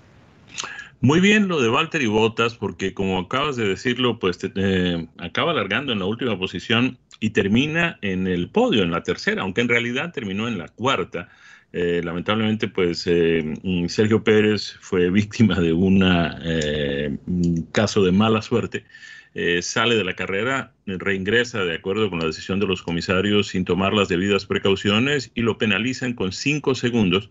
Muy 1.00 1.20
bien 1.20 1.46
lo 1.46 1.60
de 1.60 1.68
Valtteri 1.68 2.06
Bottas, 2.06 2.56
porque 2.56 2.92
como 2.92 3.20
acabas 3.20 3.54
de 3.54 3.68
decirlo, 3.68 4.18
pues 4.18 4.40
eh, 4.56 5.06
acaba 5.18 5.52
alargando 5.52 5.92
en 5.92 6.00
la 6.00 6.06
última 6.06 6.36
posición 6.36 6.98
y 7.20 7.30
termina 7.30 7.98
en 8.02 8.26
el 8.26 8.50
podio, 8.50 8.82
en 8.82 8.90
la 8.90 9.04
tercera, 9.04 9.42
aunque 9.42 9.60
en 9.60 9.68
realidad 9.68 10.12
terminó 10.12 10.48
en 10.48 10.58
la 10.58 10.66
cuarta. 10.66 11.28
Eh, 11.72 12.00
lamentablemente, 12.02 12.66
pues 12.66 13.04
eh, 13.06 13.54
Sergio 13.86 14.24
Pérez 14.24 14.76
fue 14.80 15.08
víctima 15.10 15.60
de 15.60 15.72
una, 15.72 16.36
un 17.26 17.68
caso 17.70 18.02
de 18.02 18.10
mala 18.10 18.42
suerte. 18.42 18.84
sale 19.60 19.94
de 19.94 20.02
la 20.02 20.16
carrera, 20.16 20.72
reingresa 20.84 21.62
de 21.62 21.76
acuerdo 21.76 22.10
con 22.10 22.18
la 22.18 22.26
decisión 22.26 22.58
de 22.58 22.66
los 22.66 22.82
comisarios 22.82 23.48
sin 23.48 23.64
tomar 23.64 23.94
las 23.94 24.08
debidas 24.08 24.46
precauciones 24.46 25.30
y 25.36 25.42
lo 25.42 25.58
penalizan 25.58 26.14
con 26.14 26.32
cinco 26.32 26.74
segundos 26.74 27.30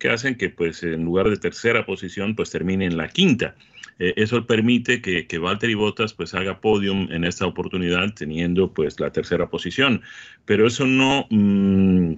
que 0.00 0.08
hacen 0.08 0.34
que 0.34 0.50
pues 0.50 0.82
en 0.82 1.04
lugar 1.04 1.30
de 1.30 1.36
tercera 1.36 1.86
posición 1.86 2.34
pues 2.34 2.50
termine 2.50 2.86
en 2.86 2.96
la 2.96 3.06
quinta. 3.06 3.54
Eh, 4.00 4.14
eso 4.16 4.44
permite 4.46 5.00
que, 5.00 5.26
que 5.28 5.38
Valtteri 5.38 5.74
Bottas 5.74 6.14
pues 6.14 6.34
haga 6.34 6.60
podium 6.60 7.06
en 7.12 7.22
esta 7.24 7.46
oportunidad 7.46 8.12
teniendo 8.14 8.72
pues 8.72 8.98
la 8.98 9.12
tercera 9.12 9.48
posición. 9.50 10.02
Pero 10.46 10.66
eso 10.66 10.86
no 10.86 11.26
mm, 11.30 12.14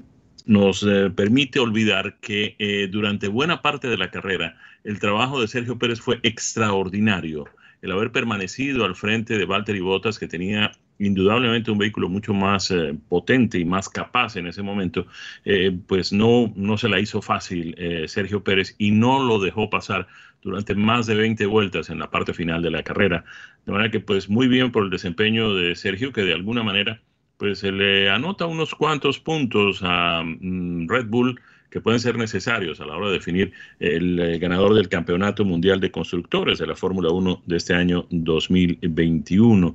nos 0.47 0.83
eh, 0.85 1.11
permite 1.11 1.59
olvidar 1.59 2.19
que 2.21 2.57
eh, 2.59 2.89
durante 2.91 3.29
buena 3.29 3.61
parte 3.61 3.89
de 3.89 3.99
la 3.99 4.11
carrera 4.11 4.57
el 4.85 4.99
trabajo 4.99 5.41
de 5.41 5.49
Sergio 5.49 5.79
Pérez 5.79 6.01
fue 6.01 6.21
extraordinario. 6.23 7.45
El 7.83 7.91
haber 7.91 8.12
permanecido 8.12 8.85
al 8.85 8.95
frente 8.95 9.37
de 9.37 9.45
Valtteri 9.45 9.81
Bottas 9.81 10.19
que 10.21 10.29
tenía 10.29 10.73
indudablemente 10.99 11.71
un 11.71 11.79
vehículo 11.79 12.09
mucho 12.09 12.35
más 12.35 12.71
eh, 12.71 12.97
potente 13.09 13.59
y 13.59 13.65
más 13.65 13.89
capaz 13.89 14.37
en 14.37 14.47
ese 14.47 14.63
momento, 14.63 15.07
eh, 15.45 15.77
pues 15.87 16.13
no, 16.13 16.53
no 16.57 16.79
se 16.79 16.89
la 16.89 17.01
hizo 17.01 17.23
fácil 17.23 17.75
eh, 17.79 18.07
Sergio 18.09 18.45
Pérez 18.45 18.75
y 18.79 18.91
no 18.93 19.23
lo 19.23 19.39
dejó 19.39 19.71
pasar 19.71 20.07
durante 20.43 20.75
más 20.75 21.07
de 21.07 21.15
20 21.15 21.47
vueltas 21.47 21.91
en 21.91 21.99
la 21.99 22.11
parte 22.11 22.35
final 22.35 22.63
de 22.63 22.71
la 22.71 22.83
carrera. 22.83 23.25
De 23.65 23.73
manera 23.73 23.91
que 23.91 24.01
pues 24.01 24.29
muy 24.29 24.49
bien 24.49 24.73
por 24.73 24.85
el 24.85 24.91
desempeño 24.91 25.55
de 25.55 25.75
Sergio, 25.75 26.13
que 26.13 26.23
de 26.23 26.35
alguna 26.35 26.63
manera 26.63 27.01
pues 27.37 27.59
se 27.61 27.73
le 27.73 28.09
anota 28.09 28.47
unos 28.47 28.75
cuantos 28.75 29.19
puntos 29.19 29.81
a 29.83 30.23
mm, 30.23 30.89
Red 30.89 31.07
Bull 31.07 31.41
que 31.73 31.81
pueden 31.81 31.99
ser 32.01 32.19
necesarios 32.19 32.81
a 32.81 32.87
la 32.87 32.95
hora 32.95 33.07
de 33.09 33.15
definir 33.15 33.53
el, 33.81 34.39
ganador 34.39 34.75
del 34.75 34.91
Campeonato 34.91 35.45
Mundial 35.45 35.81
de 35.81 35.91
Constructores 35.91 36.59
de 36.59 36.67
la 36.67 36.77
Fórmula 36.77 37.11
1 37.11 37.43
de 37.47 37.57
este 37.57 37.75
año 37.75 38.07
2021. 38.11 39.75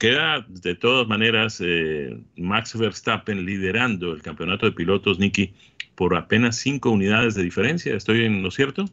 Queda 0.00 0.46
de 0.48 0.74
todas 0.74 1.06
maneras 1.06 1.60
eh, 1.62 2.18
Max 2.36 2.74
Verstappen 2.74 3.44
liderando 3.44 4.14
el 4.14 4.22
campeonato 4.22 4.64
de 4.64 4.72
pilotos, 4.72 5.18
Nicky, 5.18 5.52
por 5.94 6.16
apenas 6.16 6.56
cinco 6.56 6.90
unidades 6.90 7.34
de 7.34 7.42
diferencia. 7.42 7.94
¿Estoy 7.94 8.24
en 8.24 8.42
lo 8.42 8.50
cierto? 8.50 8.86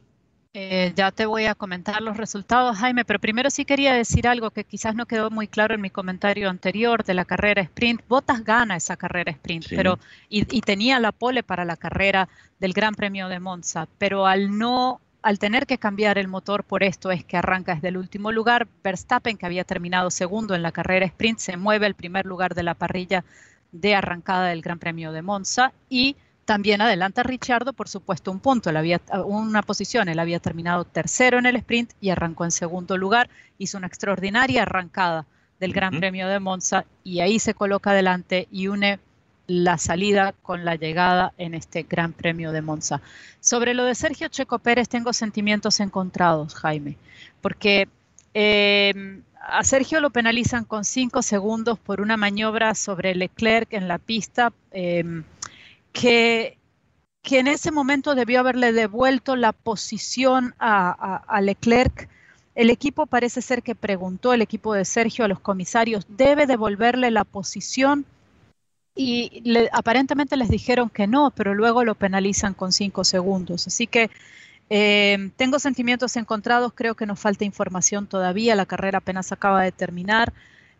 Eh, 0.52 0.92
ya 0.94 1.10
te 1.10 1.24
voy 1.24 1.46
a 1.46 1.54
comentar 1.54 2.02
los 2.02 2.18
resultados, 2.18 2.76
Jaime, 2.76 3.06
pero 3.06 3.18
primero 3.20 3.48
sí 3.48 3.64
quería 3.64 3.94
decir 3.94 4.28
algo 4.28 4.50
que 4.50 4.64
quizás 4.64 4.94
no 4.94 5.06
quedó 5.06 5.30
muy 5.30 5.48
claro 5.48 5.74
en 5.74 5.80
mi 5.80 5.88
comentario 5.88 6.50
anterior 6.50 7.02
de 7.02 7.14
la 7.14 7.24
carrera 7.24 7.62
sprint. 7.62 8.02
Botas 8.06 8.44
gana 8.44 8.76
esa 8.76 8.98
carrera 8.98 9.32
sprint, 9.32 9.64
pero 9.70 9.98
y, 10.28 10.40
y 10.54 10.60
tenía 10.60 11.00
la 11.00 11.12
pole 11.12 11.42
para 11.42 11.64
la 11.64 11.78
carrera 11.78 12.28
del 12.60 12.74
Gran 12.74 12.94
Premio 12.94 13.28
de 13.28 13.40
Monza, 13.40 13.88
pero 13.96 14.26
al 14.26 14.58
no 14.58 15.00
al 15.28 15.38
tener 15.38 15.66
que 15.66 15.76
cambiar 15.76 16.16
el 16.16 16.26
motor 16.26 16.64
por 16.64 16.82
esto 16.82 17.10
es 17.10 17.22
que 17.22 17.36
arranca 17.36 17.74
desde 17.74 17.88
el 17.88 17.98
último 17.98 18.32
lugar. 18.32 18.66
Verstappen, 18.82 19.36
que 19.36 19.44
había 19.44 19.62
terminado 19.62 20.10
segundo 20.10 20.54
en 20.54 20.62
la 20.62 20.72
carrera 20.72 21.04
sprint, 21.04 21.38
se 21.38 21.58
mueve 21.58 21.84
al 21.84 21.92
primer 21.92 22.24
lugar 22.24 22.54
de 22.54 22.62
la 22.62 22.72
parrilla 22.72 23.26
de 23.70 23.94
arrancada 23.94 24.46
del 24.46 24.62
Gran 24.62 24.78
Premio 24.78 25.12
de 25.12 25.20
Monza 25.20 25.74
y 25.90 26.16
También 26.46 26.80
adelanta 26.80 27.22
Richardo, 27.22 27.74
por 27.74 27.90
supuesto, 27.90 28.32
un 28.32 28.40
punto, 28.40 28.70
había, 28.70 29.02
una 29.26 29.60
posición. 29.60 30.08
Él 30.08 30.18
había 30.18 30.40
terminado 30.40 30.86
tercero 30.86 31.38
en 31.38 31.44
el 31.44 31.56
sprint 31.56 31.92
y 32.00 32.08
arrancó 32.08 32.46
en 32.46 32.50
segundo 32.50 32.96
lugar. 32.96 33.28
Hizo 33.58 33.76
una 33.76 33.86
extraordinaria 33.86 34.62
arrancada 34.62 35.26
del 35.60 35.74
Gran 35.74 35.98
Premio 35.98 36.26
de 36.26 36.40
Monza 36.40 36.86
y 37.04 37.20
ahí 37.20 37.38
se 37.38 37.52
coloca 37.52 37.90
adelante 37.90 38.48
y 38.50 38.68
une 38.68 38.98
la 39.48 39.78
salida 39.78 40.34
con 40.42 40.64
la 40.64 40.76
llegada 40.76 41.32
en 41.38 41.54
este 41.54 41.82
Gran 41.82 42.12
Premio 42.12 42.52
de 42.52 42.62
Monza. 42.62 43.00
Sobre 43.40 43.74
lo 43.74 43.84
de 43.84 43.96
Sergio 43.96 44.28
Checo 44.28 44.60
Pérez 44.60 44.88
tengo 44.88 45.12
sentimientos 45.12 45.80
encontrados, 45.80 46.54
Jaime, 46.54 46.96
porque 47.40 47.88
eh, 48.34 49.22
a 49.40 49.64
Sergio 49.64 50.00
lo 50.00 50.10
penalizan 50.10 50.64
con 50.64 50.84
cinco 50.84 51.22
segundos 51.22 51.78
por 51.78 52.00
una 52.00 52.16
maniobra 52.16 52.74
sobre 52.74 53.14
Leclerc 53.14 53.72
en 53.72 53.88
la 53.88 53.98
pista. 53.98 54.52
Eh, 54.70 55.22
que, 55.92 56.58
que 57.22 57.38
en 57.40 57.48
ese 57.48 57.72
momento 57.72 58.14
debió 58.14 58.40
haberle 58.40 58.72
devuelto 58.72 59.36
la 59.36 59.52
posición 59.52 60.54
a, 60.58 61.40
Leclerc. 61.42 62.08
El 62.54 62.70
equipo 62.70 63.06
parece 63.06 63.42
ser 63.42 63.62
que 63.62 63.74
preguntó, 63.74 64.32
el 64.32 64.42
equipo 64.42 64.74
de 64.74 64.84
Sergio 64.84 65.24
a 65.24 65.28
los 65.28 65.40
comisarios, 65.40 66.06
debe 66.08 66.46
devolverle 66.46 67.10
la 67.10 67.24
posición 67.24 68.04
y 68.98 69.42
aparentemente 69.72 70.36
les 70.36 70.48
dijeron 70.48 70.90
que 70.90 71.06
no, 71.06 71.30
pero 71.30 71.54
luego 71.54 71.84
lo 71.84 71.94
penalizan 71.94 72.52
con 72.52 72.72
cinco 72.72 73.04
segundos. 73.04 73.68
Así 73.68 73.86
que 73.86 74.10
eh, 74.70 75.30
tengo 75.36 75.58
sentimientos 75.60 76.16
encontrados, 76.16 76.72
creo 76.74 76.94
que 76.96 77.06
nos 77.06 77.20
falta 77.20 77.44
información 77.44 78.08
todavía, 78.08 78.56
la 78.56 78.66
carrera 78.66 78.98
apenas 78.98 79.30
acaba 79.32 79.62
de 79.62 79.72
terminar. 79.72 80.32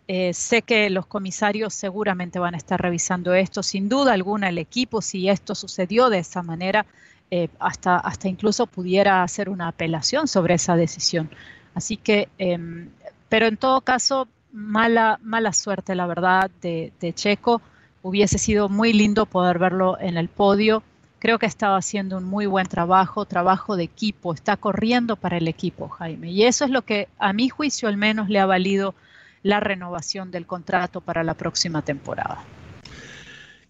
Eh, 0.09 0.35
sé 0.35 0.63
que 0.63 0.91
los 0.91 1.07
comisarios 1.07 1.75
seguramente 1.75 2.39
van 2.39 2.55
a 2.55 2.59
estar 2.59 2.81
revisando 2.81 3.35
esto, 3.35 3.63
sin 3.63 3.89
duda 3.89 4.15
alguna 4.15 4.49
el 4.49 4.59
equipo, 4.59 5.01
si 5.01 5.29
esto 5.29 5.55
sucedió 5.55 6.11
de 6.11 6.19
esa 6.19 6.43
manera, 6.43 6.87
eh, 7.31 7.49
hasta, 7.61 7.99
hasta 7.99 8.27
incluso 8.27 8.67
pudiera 8.67 9.23
hacer 9.23 9.49
una 9.49 9.69
apelación 9.69 10.27
sobre 10.27 10.55
esa 10.55 10.77
decisión. 10.77 11.31
Así 11.75 11.97
que, 11.97 12.29
em, 12.39 12.89
pero 13.29 13.47
en 13.47 13.57
todo 13.57 13.83
caso, 13.83 14.27
mala, 14.51 15.21
mala 15.23 15.53
suerte, 15.53 15.95
la 15.95 16.07
verdad, 16.07 16.51
de, 16.63 16.93
Checo. 17.15 17.61
Hubiese 18.03 18.39
sido 18.39 18.69
muy 18.69 18.93
lindo 18.93 19.27
poder 19.27 19.59
verlo 19.59 19.99
en 20.01 20.17
el 20.17 20.29
podio. 20.29 20.83
Creo 21.19 21.39
que 21.39 21.47
estaba 21.47 21.77
haciendo 21.77 22.17
un 22.19 22.25
muy 22.25 22.47
buen 22.47 22.67
trabajo, 22.67 23.25
trabajo 23.25 23.77
de 23.77 23.83
equipo, 23.83 24.33
está 24.33 24.57
corriendo 24.57 25.17
para 25.17 25.37
el 25.37 25.49
equipo, 25.49 25.89
Jaime. 25.89 26.31
Y 26.31 26.45
eso 26.45 26.65
es 26.65 26.71
lo 26.71 26.83
que 26.83 27.09
a 27.19 27.33
mi 27.33 27.49
juicio 27.49 27.89
al 27.89 27.97
menos 27.97 28.29
le 28.29 28.39
ha 28.39 28.47
valido 28.47 28.95
la 29.43 29.59
renovación 29.59 30.31
del 30.31 30.47
contrato 30.47 31.01
para 31.01 31.25
la 31.25 31.35
próxima 31.35 31.83
temporada. 31.83 32.45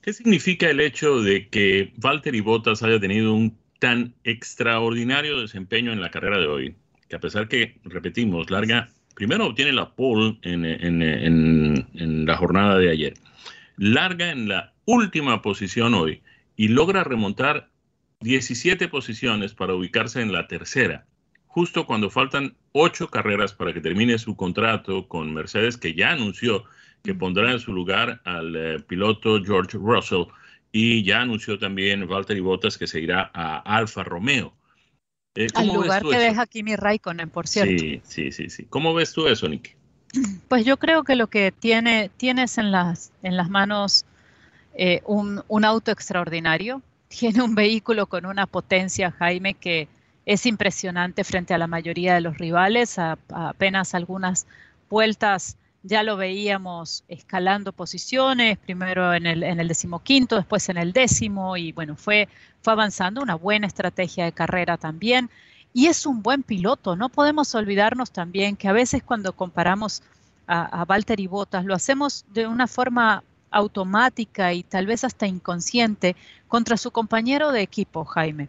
¿Qué 0.03 0.13
significa 0.13 0.69
el 0.69 0.81
hecho 0.81 1.23
de 1.23 1.49
que 1.49 1.93
Valtteri 1.97 2.41
Bottas 2.41 2.83
haya 2.83 3.01
tenido 3.01 3.33
un 3.33 3.57
tan 3.79 4.15
extraordinario 4.25 5.41
desempeño 5.41 5.93
en 5.93 6.01
la 6.01 6.11
carrera 6.11 6.39
de 6.39 6.47
hoy? 6.47 6.75
Que 7.09 7.17
a 7.17 7.21
pesar 7.21 7.49
que, 7.49 7.79
repetimos, 7.85 8.51
larga, 8.51 8.91
primero 9.15 9.47
obtiene 9.47 9.73
la 9.73 9.91
pole 9.91 10.39
en, 10.43 10.65
en 10.65 12.27
la 12.27 12.37
jornada 12.37 12.77
de 12.79 12.91
ayer, 12.91 13.15
larga 13.79 14.31
en 14.31 14.49
la 14.49 14.75
última 14.85 15.41
posición 15.41 15.95
hoy 15.95 16.23
y 16.57 16.69
logra 16.69 17.05
remontar 17.05 17.71
17 18.21 18.89
posiciones 18.89 19.55
para 19.55 19.75
ubicarse 19.75 20.21
en 20.21 20.33
la 20.33 20.47
tercera 20.47 21.07
justo 21.59 21.87
cuando 21.87 22.09
faltan 22.09 22.55
ocho 22.71 23.09
carreras 23.09 23.53
para 23.53 23.73
que 23.73 23.81
termine 23.81 24.17
su 24.19 24.37
contrato 24.37 25.09
con 25.09 25.35
Mercedes, 25.35 25.77
que 25.77 25.93
ya 25.93 26.13
anunció 26.13 26.63
que 27.03 27.15
pondrá 27.15 27.51
en 27.51 27.59
su 27.59 27.73
lugar 27.73 28.21
al 28.25 28.55
eh, 28.55 28.79
piloto 28.81 29.43
George 29.43 29.77
Russell 29.77 30.27
y 30.71 31.03
ya 31.03 31.23
anunció 31.23 31.59
también 31.59 32.07
Valtteri 32.07 32.39
Bottas 32.39 32.79
que 32.79 32.87
se 32.87 33.01
irá 33.01 33.31
a 33.35 33.59
Alfa 33.59 34.05
Romeo. 34.05 34.55
Eh, 35.35 35.49
al 35.55 35.67
lugar 35.67 36.05
que 36.05 36.19
deja 36.19 36.47
Kimi 36.47 36.77
Raikkonen, 36.77 37.31
por 37.31 37.49
cierto. 37.49 37.77
Sí, 37.77 38.01
sí, 38.05 38.31
sí, 38.31 38.51
sí. 38.51 38.67
¿Cómo 38.71 38.95
ves 38.95 39.13
tú 39.13 39.27
eso, 39.27 39.49
Nicky? 39.49 39.73
Pues 40.49 40.65
yo 40.65 40.79
creo 40.79 41.05
que 41.05 41.17
lo 41.17 41.27
que 41.27 41.53
tiene, 41.53 42.11
tienes 42.17 42.59
en 42.59 42.73
las, 42.73 43.13
en 43.23 43.37
las 43.37 43.51
manos 43.51 44.05
eh, 44.75 45.03
un, 45.07 45.65
auto 45.65 45.91
extraordinario, 45.91 46.83
tiene 47.09 47.43
un 47.43 47.55
vehículo 47.55 48.07
con 48.07 48.27
una 48.27 48.47
potencia, 48.47 49.11
Jaime, 49.11 49.55
que, 49.55 49.89
es 50.29 50.45
impresionante 50.45 51.25
frente 51.25 51.55
a 51.55 51.59
la 51.59 51.67
mayoría 51.67 52.13
de 52.13 52.21
los 52.21 52.37
rivales. 52.37 52.99
Apenas 52.99 53.95
algunas 53.95 54.47
vueltas 54.91 55.57
ya 55.83 56.03
lo 56.03 56.19
veíamos 56.19 57.03
escalando 57.09 57.73
posiciones, 57.73 58.59
primero 58.59 59.15
en 59.15 59.25
el, 59.25 59.43
en 59.43 59.59
el 59.59 59.69
decimoquinto, 59.69 60.37
después 60.37 60.69
en 60.69 60.77
el 60.77 60.93
décimo, 60.93 61.57
y 61.57 61.73
bueno, 61.73 61.97
fue, 61.97 62.29
fue 62.61 62.75
avanzando, 62.75 63.23
una 63.23 63.37
buena 63.37 63.67
estrategia 63.67 64.27
de 64.27 64.33
carrera 64.33 64.77
también. 64.77 65.31
Y 65.73 65.87
es 65.87 66.07
un 66.07 66.23
buen 66.23 66.43
piloto, 66.43 66.97
no 66.97 67.09
podemos 67.09 67.55
olvidarnos 67.55 68.11
también 68.11 68.57
que 68.57 68.69
a 68.69 68.73
veces 68.73 69.03
cuando 69.03 69.33
comparamos 69.33 70.03
a, 70.47 70.81
a 70.81 70.85
Valtteri 70.85 71.27
Bottas 71.27 71.65
lo 71.65 71.75
hacemos 71.75 72.25
de 72.33 72.47
una 72.47 72.67
forma 72.67 73.23
automática 73.51 74.53
y 74.53 74.63
tal 74.63 74.87
vez 74.87 75.05
hasta 75.05 75.27
inconsciente 75.27 76.17
contra 76.49 76.77
su 76.77 76.91
compañero 76.91 77.53
de 77.53 77.63
equipo, 77.63 78.05
Jaime. 78.05 78.49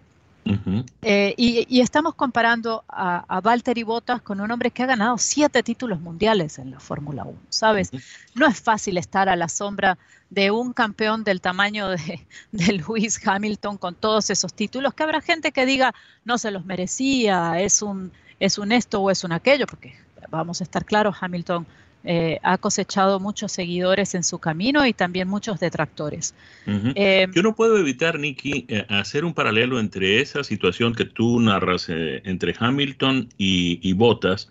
Eh, 1.01 1.33
y, 1.37 1.79
estamos 1.79 2.15
comparando 2.15 2.83
a, 2.87 3.23
a 3.27 3.41
Valtteri 3.41 3.83
Bottas 3.83 4.21
con 4.21 4.41
un 4.41 4.49
hombre 4.49 4.71
que 4.71 4.83
ha 4.83 4.87
ganado 4.87 5.17
siete 5.17 5.61
títulos 5.63 5.99
mundiales 5.99 6.57
en 6.57 6.71
la 6.71 6.79
Fórmula 6.79 7.23
1, 7.23 7.37
¿sabes? 7.49 7.91
No 8.35 8.47
es 8.47 8.59
fácil 8.59 8.97
estar 8.97 9.29
a 9.29 9.35
la 9.35 9.47
sombra 9.47 9.97
de 10.29 10.51
un 10.51 10.73
campeón 10.73 11.23
del 11.23 11.41
tamaño 11.41 11.89
de, 11.89 12.25
de 12.51 12.73
Lewis 12.73 13.19
Hamilton 13.25 13.77
con 13.77 13.95
todos 13.95 14.29
esos 14.29 14.53
títulos, 14.53 14.93
que 14.93 15.03
habrá 15.03 15.21
gente 15.21 15.51
que 15.51 15.65
diga 15.65 15.93
no 16.25 16.37
se 16.37 16.51
los 16.51 16.65
merecía, 16.65 17.59
es 17.59 17.81
un, 17.81 18.11
es 18.39 18.57
un 18.57 18.71
esto 18.71 19.01
o 19.01 19.11
es 19.11 19.23
un 19.23 19.31
aquello, 19.31 19.67
porque 19.67 19.95
vamos 20.29 20.61
a 20.61 20.63
estar 20.63 20.85
claros, 20.85 21.17
Hamilton 21.21 21.67
eh, 22.03 22.39
ha 22.43 22.57
cosechado 22.57 23.19
muchos 23.19 23.51
seguidores 23.51 24.15
en 24.15 24.23
su 24.23 24.39
camino 24.39 24.85
y 24.85 24.93
también 24.93 25.27
muchos 25.27 25.59
detractores. 25.59 26.33
Eh, 26.65 27.27
Yo 27.33 27.43
no 27.43 27.55
puedo 27.55 27.77
evitar, 27.77 28.19
Nicky, 28.19 28.65
eh, 28.69 28.85
hacer 28.89 29.25
un 29.25 29.33
paralelo 29.33 29.79
entre 29.79 30.21
esa 30.21 30.43
situación 30.43 30.95
que 30.95 31.05
tú 31.05 31.39
narras 31.39 31.87
entre 31.89 32.55
Hamilton 32.57 33.29
y, 33.37 33.79
y, 33.81 33.93
Bottas, 33.93 34.49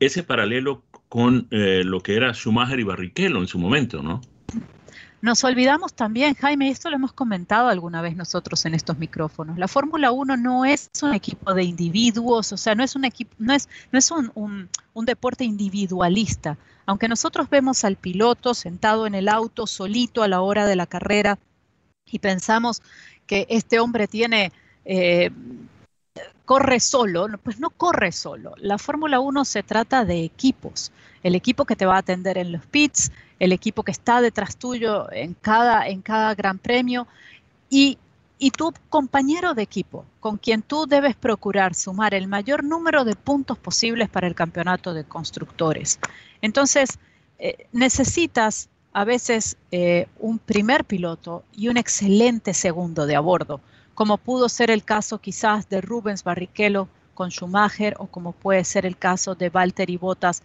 ese 0.00 0.22
paralelo 0.22 0.82
con 1.08 1.46
lo 1.50 2.00
que 2.00 2.16
era 2.16 2.34
Schumacher 2.34 2.80
y 2.80 2.82
Barrichello 2.82 3.38
en 3.38 3.46
su 3.46 3.58
momento, 3.58 4.02
¿no? 4.02 4.20
Nos 5.26 5.42
olvidamos 5.42 5.92
también, 5.92 6.36
Jaime, 6.36 6.70
esto 6.70 6.88
lo 6.88 6.94
hemos 6.94 7.12
comentado 7.12 7.66
alguna 7.66 8.00
vez 8.00 8.14
nosotros 8.14 8.64
en 8.64 8.76
estos 8.76 8.96
micrófonos. 8.96 9.58
La 9.58 9.66
Fórmula 9.66 10.12
1 10.12 10.36
no 10.36 10.64
es 10.64 10.88
un 11.02 11.14
equipo 11.14 11.52
de 11.52 11.64
individuos, 11.64 12.52
o 12.52 12.56
sea, 12.56 12.76
no 12.76 12.84
es 12.84 12.94
un 12.94 13.04
equipo, 13.04 13.34
no 13.36 13.52
es, 13.52 13.68
no 13.90 13.98
es 13.98 14.08
un, 14.12 14.30
un, 14.36 15.04
deporte 15.04 15.42
individualista. 15.42 16.56
Aunque 16.86 17.08
nosotros 17.08 17.50
vemos 17.50 17.82
al 17.82 17.96
piloto 17.96 18.54
sentado 18.54 19.04
en 19.04 19.16
el 19.16 19.28
auto 19.28 19.66
solito 19.66 20.22
a 20.22 20.28
la 20.28 20.42
hora 20.42 20.64
de 20.64 20.76
la 20.76 20.86
carrera 20.86 21.40
y 22.08 22.20
pensamos 22.20 22.80
que 23.26 23.48
este 23.50 23.80
hombre 23.80 24.06
tiene 24.06 24.52
eh, 24.84 25.32
corre 26.44 26.80
solo, 26.80 27.28
pues 27.42 27.58
no 27.58 27.70
corre 27.70 28.12
solo. 28.12 28.54
La 28.58 28.78
Fórmula 28.78 29.20
1 29.20 29.44
se 29.44 29.62
trata 29.62 30.04
de 30.04 30.24
equipos. 30.24 30.92
El 31.22 31.34
equipo 31.34 31.64
que 31.64 31.76
te 31.76 31.86
va 31.86 31.96
a 31.96 31.98
atender 31.98 32.38
en 32.38 32.52
los 32.52 32.64
pits, 32.66 33.10
el 33.38 33.52
equipo 33.52 33.82
que 33.82 33.92
está 33.92 34.20
detrás 34.20 34.56
tuyo 34.56 35.10
en 35.12 35.34
cada, 35.34 35.88
en 35.88 36.02
cada 36.02 36.34
gran 36.34 36.58
premio 36.58 37.06
y, 37.68 37.98
y 38.38 38.50
tu 38.50 38.72
compañero 38.88 39.54
de 39.54 39.62
equipo, 39.62 40.04
con 40.20 40.36
quien 40.36 40.62
tú 40.62 40.86
debes 40.86 41.16
procurar 41.16 41.74
sumar 41.74 42.14
el 42.14 42.28
mayor 42.28 42.64
número 42.64 43.04
de 43.04 43.16
puntos 43.16 43.58
posibles 43.58 44.08
para 44.08 44.26
el 44.26 44.34
campeonato 44.34 44.94
de 44.94 45.04
constructores. 45.04 45.98
Entonces, 46.42 46.98
eh, 47.38 47.66
necesitas 47.72 48.68
a 48.92 49.04
veces 49.04 49.56
eh, 49.72 50.06
un 50.18 50.38
primer 50.38 50.84
piloto 50.84 51.44
y 51.52 51.68
un 51.68 51.76
excelente 51.76 52.54
segundo 52.54 53.04
de 53.04 53.14
a 53.14 53.20
bordo, 53.20 53.60
como 53.96 54.18
pudo 54.18 54.50
ser 54.50 54.70
el 54.70 54.84
caso 54.84 55.18
quizás 55.18 55.70
de 55.70 55.80
Rubens 55.80 56.22
Barrichello 56.22 56.86
con 57.14 57.30
Schumacher 57.30 57.96
o 57.98 58.06
como 58.06 58.32
puede 58.32 58.62
ser 58.62 58.84
el 58.84 58.98
caso 58.98 59.34
de 59.34 59.48
Valtteri 59.48 59.96
Bottas 59.96 60.42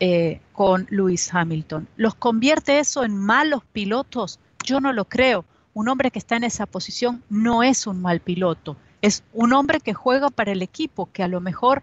eh, 0.00 0.38
con 0.52 0.86
Lewis 0.90 1.32
Hamilton. 1.32 1.88
¿Los 1.96 2.14
convierte 2.14 2.78
eso 2.78 3.02
en 3.02 3.16
malos 3.16 3.62
pilotos? 3.72 4.38
Yo 4.64 4.82
no 4.82 4.92
lo 4.92 5.06
creo. 5.06 5.46
Un 5.72 5.88
hombre 5.88 6.10
que 6.10 6.18
está 6.18 6.36
en 6.36 6.44
esa 6.44 6.66
posición 6.66 7.22
no 7.30 7.62
es 7.62 7.86
un 7.86 8.02
mal 8.02 8.20
piloto, 8.20 8.76
es 9.00 9.22
un 9.32 9.54
hombre 9.54 9.80
que 9.80 9.94
juega 9.94 10.28
para 10.28 10.52
el 10.52 10.60
equipo, 10.60 11.08
que 11.10 11.22
a 11.22 11.28
lo 11.28 11.40
mejor 11.40 11.82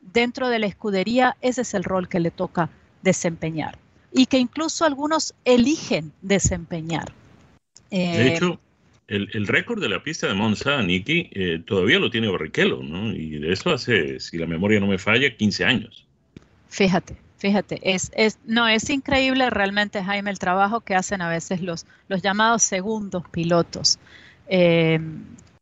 dentro 0.00 0.48
de 0.48 0.58
la 0.58 0.66
escudería 0.66 1.36
ese 1.42 1.60
es 1.60 1.74
el 1.74 1.84
rol 1.84 2.08
que 2.08 2.18
le 2.18 2.32
toca 2.32 2.70
desempeñar 3.02 3.78
y 4.10 4.26
que 4.26 4.38
incluso 4.38 4.84
algunos 4.84 5.32
eligen 5.44 6.12
desempeñar. 6.22 7.12
de 7.90 8.34
eh, 8.34 8.58
hecho, 9.08 9.38
el, 9.38 9.46
récord 9.46 9.80
de 9.80 9.88
la 9.88 10.02
pista 10.02 10.26
de 10.26 10.34
Monza, 10.34 10.82
Nicky, 10.82 11.30
eh, 11.32 11.62
todavía 11.64 11.98
lo 11.98 12.10
tiene 12.10 12.28
Barrichello, 12.28 12.82
¿no? 12.82 13.12
Y 13.12 13.38
de 13.38 13.52
eso 13.52 13.70
hace, 13.70 14.20
si 14.20 14.38
la 14.38 14.46
memoria 14.46 14.80
no 14.80 14.86
me 14.86 14.98
falla, 14.98 15.36
15 15.36 15.64
años. 15.64 16.06
Fíjate, 16.68 17.16
Fíjate, 17.38 17.80
es, 17.82 18.10
es, 18.14 18.38
no, 18.46 18.66
es 18.66 18.88
increíble 18.88 19.50
realmente, 19.50 20.02
Jaime, 20.02 20.30
el 20.30 20.38
trabajo 20.38 20.80
que 20.80 20.94
hacen 20.94 21.20
a 21.20 21.28
veces 21.28 21.60
los, 21.60 21.84
los 22.08 22.22
llamados 22.22 22.62
segundos 22.62 23.24
pilotos. 23.30 23.98
Eh, 24.48 24.98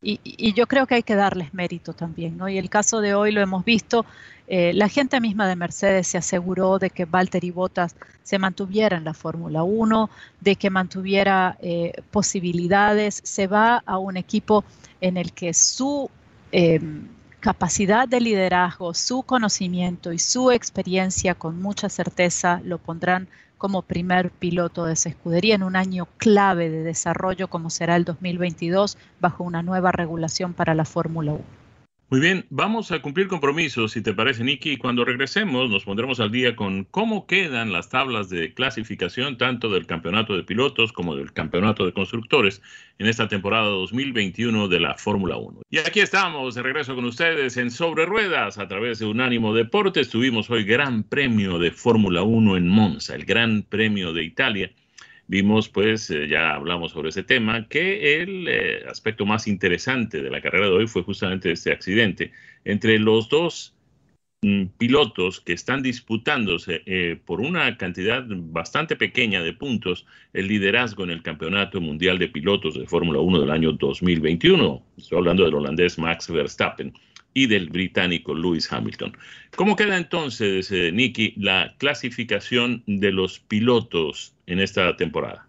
y, 0.05 0.53
yo 0.53 0.67
creo 0.67 0.87
que 0.87 0.97
hay 0.97 1.03
que 1.03 1.15
darles 1.15 1.55
mérito 1.55 1.95
también, 1.95 2.37
¿no? 2.37 2.49
Y 2.49 2.59
el 2.59 2.69
caso 2.69 3.01
de 3.01 3.15
hoy 3.15 3.33
lo 3.33 3.41
hemos 3.41 3.65
visto, 3.65 4.05
eh, 4.47 4.73
la 4.75 4.89
gente 4.89 5.21
misma 5.21 5.49
de 5.49 5.57
Mercedes 5.57 6.07
se 6.09 6.19
aseguró 6.19 6.79
de 6.79 6.91
que 6.91 7.07
Valtteri 7.07 7.51
Bottas 7.51 7.97
se 8.23 8.39
mantuviera 8.39 8.99
en 8.99 9.05
la 9.05 9.15
Fórmula 9.15 9.63
1, 9.63 10.11
de 10.41 10.57
que 10.57 10.69
mantuviera 10.69 11.57
eh, 11.63 11.93
posibilidades, 12.11 13.21
se 13.25 13.47
va 13.47 13.83
a 13.87 13.99
un 13.99 14.19
equipo 14.19 14.65
en 15.01 15.17
el 15.17 15.33
que 15.33 15.55
su 15.55 16.11
em, 16.53 17.09
capacidad 17.41 18.07
de 18.07 18.21
liderazgo, 18.21 18.95
su 18.95 19.23
conocimiento 19.23 20.13
y 20.13 20.19
su 20.19 20.51
experiencia 20.51 21.35
con 21.35 21.61
mucha 21.61 21.89
certeza 21.89 22.61
lo 22.65 22.79
pondrán 22.79 23.29
como 23.65 23.81
primer 23.81 24.31
piloto 24.31 24.85
de 24.85 24.93
esa 24.93 25.09
escudería 25.09 25.55
en 25.55 25.63
un 25.63 25.75
año 25.75 26.07
clave 26.19 26.69
de 26.69 26.83
desarrollo 26.83 27.49
como 27.49 27.71
será 27.71 27.97
el 27.97 28.05
2022 28.05 28.99
bajo 29.21 29.43
una 29.43 29.63
nueva 29.63 29.91
regulación 29.91 30.53
para 30.53 30.75
la 30.75 30.85
Fórmula 30.85 31.33
1. 31.33 31.64
Muy 32.11 32.21
bien, 32.21 32.45
vamos 32.51 32.93
a 32.93 33.01
cumplir 33.01 33.29
compromisos, 33.29 33.93
si 33.93 34.03
te 34.03 34.13
parece, 34.13 34.45
Nicky. 34.45 34.73
Y 34.73 34.77
cuando 34.77 35.07
regresemos, 35.07 35.71
nos 35.71 35.85
pondremos 35.85 36.21
al 36.21 36.31
día 36.31 36.55
con 36.55 36.85
cómo 36.85 37.27
quedan 37.27 37.73
las 37.73 37.89
tablas 37.89 38.29
de 38.29 38.53
clasificación 38.53 39.39
tanto 39.39 39.71
del 39.71 39.87
campeonato 39.87 40.37
de 40.37 40.45
pilotos 40.45 40.93
como 40.93 41.17
del 41.17 41.33
campeonato 41.33 41.87
de 41.87 41.95
constructores 41.95 42.61
en 42.99 43.07
esta 43.07 43.27
temporada 43.27 43.69
2021 43.69 44.69
de 44.69 44.81
la 44.81 44.95
Fórmula 44.97 45.39
1. 45.39 45.63
Y 45.71 45.79
aquí 45.79 46.01
estamos, 46.01 46.55
de 46.55 46.63
regreso 46.63 46.95
con 46.95 47.07
ustedes 47.07 47.57
en 47.57 47.71
Sobre 47.71 48.05
Ruedas 48.05 48.59
a 48.59 48.69
través 48.69 48.99
de 48.99 49.07
Unánimo 49.07 49.55
Deportes. 49.55 50.11
Tuvimos 50.11 50.51
hoy 50.51 50.65
Gran 50.65 51.05
Premio 51.05 51.59
de 51.59 51.71
Fórmula 51.71 52.23
1 52.23 52.59
en 52.59 52.69
Monza, 52.69 53.15
el 53.15 53.25
Gran 53.25 53.63
Premio 53.63 54.13
de 54.13 54.25
Italia 54.25 54.71
vimos, 55.27 55.69
pues, 55.69 56.11
eh, 56.11 56.29
ya 56.29 56.55
hablamos 56.55 56.93
sobre 56.93 57.09
ese 57.11 57.23
tema, 57.23 57.69
que 57.69 58.23
el 58.23 58.47
eh, 58.49 58.85
aspecto 58.89 59.27
más 59.27 59.47
interesante 59.47 60.23
de 60.23 60.31
la 60.31 60.41
carrera 60.41 60.67
de 60.67 60.73
hoy 60.73 60.87
fue 60.87 61.03
justamente 61.03 61.53
este 61.53 61.73
accidente 61.73 62.33
entre 62.65 62.99
los 62.99 63.29
dos 63.29 63.75
mm, 64.43 64.67
pilotos 64.79 65.41
que 65.41 65.53
están 65.53 65.83
disputándose 65.83 66.83
eh, 66.87 67.19
por 67.25 67.41
una 67.41 67.77
cantidad 67.77 68.25
bastante 68.29 68.97
pequeña 68.97 69.43
de 69.43 69.53
puntos 69.53 70.07
el 70.33 70.49
liderazgo 70.49 71.05
en 71.05 71.11
el 71.11 71.23
Campeonato 71.23 71.81
Mundial 71.81 72.19
de 72.19 72.29
Pilotos 72.29 72.75
de 72.75 72.87
Fórmula 72.87 73.21
1 73.21 73.41
del 73.41 73.51
año 73.51 73.73
2021. 73.73 74.83
Estoy 74.99 75.19
hablando 75.19 75.45
del 75.45 75.55
holandés 75.55 75.99
Max 75.99 76.31
Verstappen 76.31 76.93
y 77.35 77.47
del 77.47 77.69
británico 77.69 78.35
Lewis 78.35 78.73
Hamilton. 78.73 79.17
¿Cómo 79.57 79.77
queda 79.77 79.97
entonces, 79.97 80.71
eh, 80.71 80.93
Nicky, 80.93 81.35
la 81.37 81.75
clasificación 81.79 82.83
de 82.87 83.11
los 83.13 83.41
pilotos 83.41 84.34
en 84.47 84.61
esta 84.61 84.97
temporada? 84.97 85.47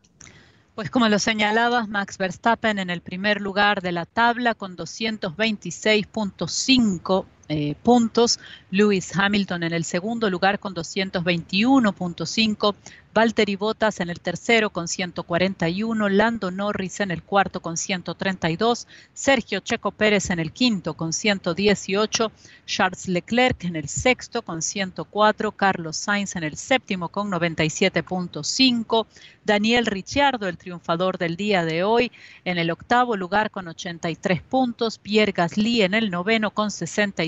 Pues 0.75 0.89
como 0.89 1.07
lo 1.07 1.19
señalabas, 1.19 1.87
Max 1.87 2.17
Verstappen 2.17 2.79
en 2.79 2.89
el 2.89 2.99
primer 3.01 3.39
lugar 3.39 3.81
de 3.81 3.93
la 3.93 4.05
tabla 4.05 4.55
con 4.55 4.75
226.5 4.75 7.25
eh, 7.47 7.75
puntos, 7.83 8.39
Lewis 8.71 9.15
Hamilton 9.15 9.63
en 9.63 9.73
el 9.73 9.83
segundo 9.83 10.29
lugar 10.29 10.59
con 10.59 10.73
221.5, 10.73 12.75
Valtteri 13.15 13.55
Bottas 13.55 14.01
en 14.01 14.09
el 14.09 14.19
tercero 14.19 14.71
con 14.71 14.89
141, 14.89 16.09
Lando 16.09 16.51
Norris 16.51 16.99
en 16.99 17.11
el 17.11 17.23
cuarto 17.23 17.61
con 17.61 17.77
132, 17.77 18.89
Sergio 19.13 19.61
Checo 19.61 19.91
Pérez 19.91 20.31
en 20.31 20.39
el 20.39 20.51
quinto 20.51 20.95
con 20.95 21.13
118, 21.13 22.29
Charles 22.65 23.07
Leclerc 23.07 23.63
en 23.63 23.77
el 23.77 23.87
sexto 23.87 24.41
con 24.41 24.61
104, 24.61 25.53
Carlos 25.53 25.95
Sainz 25.95 26.35
en 26.35 26.43
el 26.43 26.57
séptimo 26.57 27.07
con 27.07 27.31
97.5, 27.31 29.07
Daniel 29.45 29.85
Ricciardo, 29.85 30.49
el 30.49 30.57
triunfador 30.57 31.17
del 31.17 31.37
día 31.37 31.63
de 31.63 31.85
hoy, 31.85 32.11
en 32.43 32.57
el 32.57 32.69
octavo 32.69 33.15
lugar 33.15 33.49
con 33.49 33.69
83 33.69 34.41
puntos, 34.41 34.97
Pierre 34.97 35.31
Gasly 35.31 35.83
en 35.83 35.93
el 35.93 36.11
noveno 36.11 36.51
con 36.51 36.69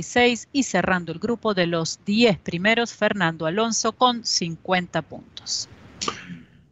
66 0.08 0.50
y 0.54 0.64
cerrando 0.64 1.12
el 1.12 1.20
grupo 1.20 1.54
de 1.54 1.68
los 1.68 2.00
10 2.06 2.40
primeros, 2.40 2.94
Fernando 2.94 3.46
Alonso 3.46 3.92
con 3.92 4.24
50 4.24 5.02
puntos. 5.02 5.70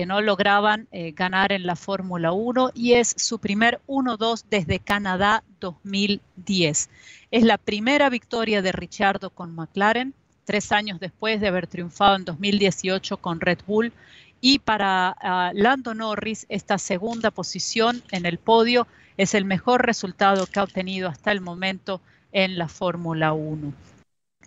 que 0.00 0.06
no 0.06 0.22
lograban 0.22 0.88
eh, 0.92 1.12
ganar 1.12 1.52
en 1.52 1.66
la 1.66 1.76
Fórmula 1.76 2.32
1 2.32 2.70
y 2.72 2.94
es 2.94 3.12
su 3.18 3.38
primer 3.38 3.82
1-2 3.86 4.44
desde 4.48 4.78
Canadá 4.78 5.44
2010. 5.60 6.88
Es 7.30 7.44
la 7.44 7.58
primera 7.58 8.08
victoria 8.08 8.62
de 8.62 8.72
Richardo 8.72 9.28
con 9.28 9.54
McLaren, 9.54 10.14
tres 10.46 10.72
años 10.72 11.00
después 11.00 11.42
de 11.42 11.48
haber 11.48 11.66
triunfado 11.66 12.16
en 12.16 12.24
2018 12.24 13.18
con 13.18 13.40
Red 13.40 13.58
Bull 13.66 13.92
y 14.40 14.60
para 14.60 15.18
uh, 15.22 15.54
Lando 15.54 15.92
Norris, 15.92 16.46
esta 16.48 16.78
segunda 16.78 17.30
posición 17.30 18.02
en 18.10 18.24
el 18.24 18.38
podio 18.38 18.86
es 19.18 19.34
el 19.34 19.44
mejor 19.44 19.84
resultado 19.84 20.46
que 20.46 20.60
ha 20.60 20.64
obtenido 20.64 21.10
hasta 21.10 21.30
el 21.30 21.42
momento 21.42 22.00
en 22.32 22.56
la 22.56 22.68
Fórmula 22.68 23.34
1. 23.34 23.70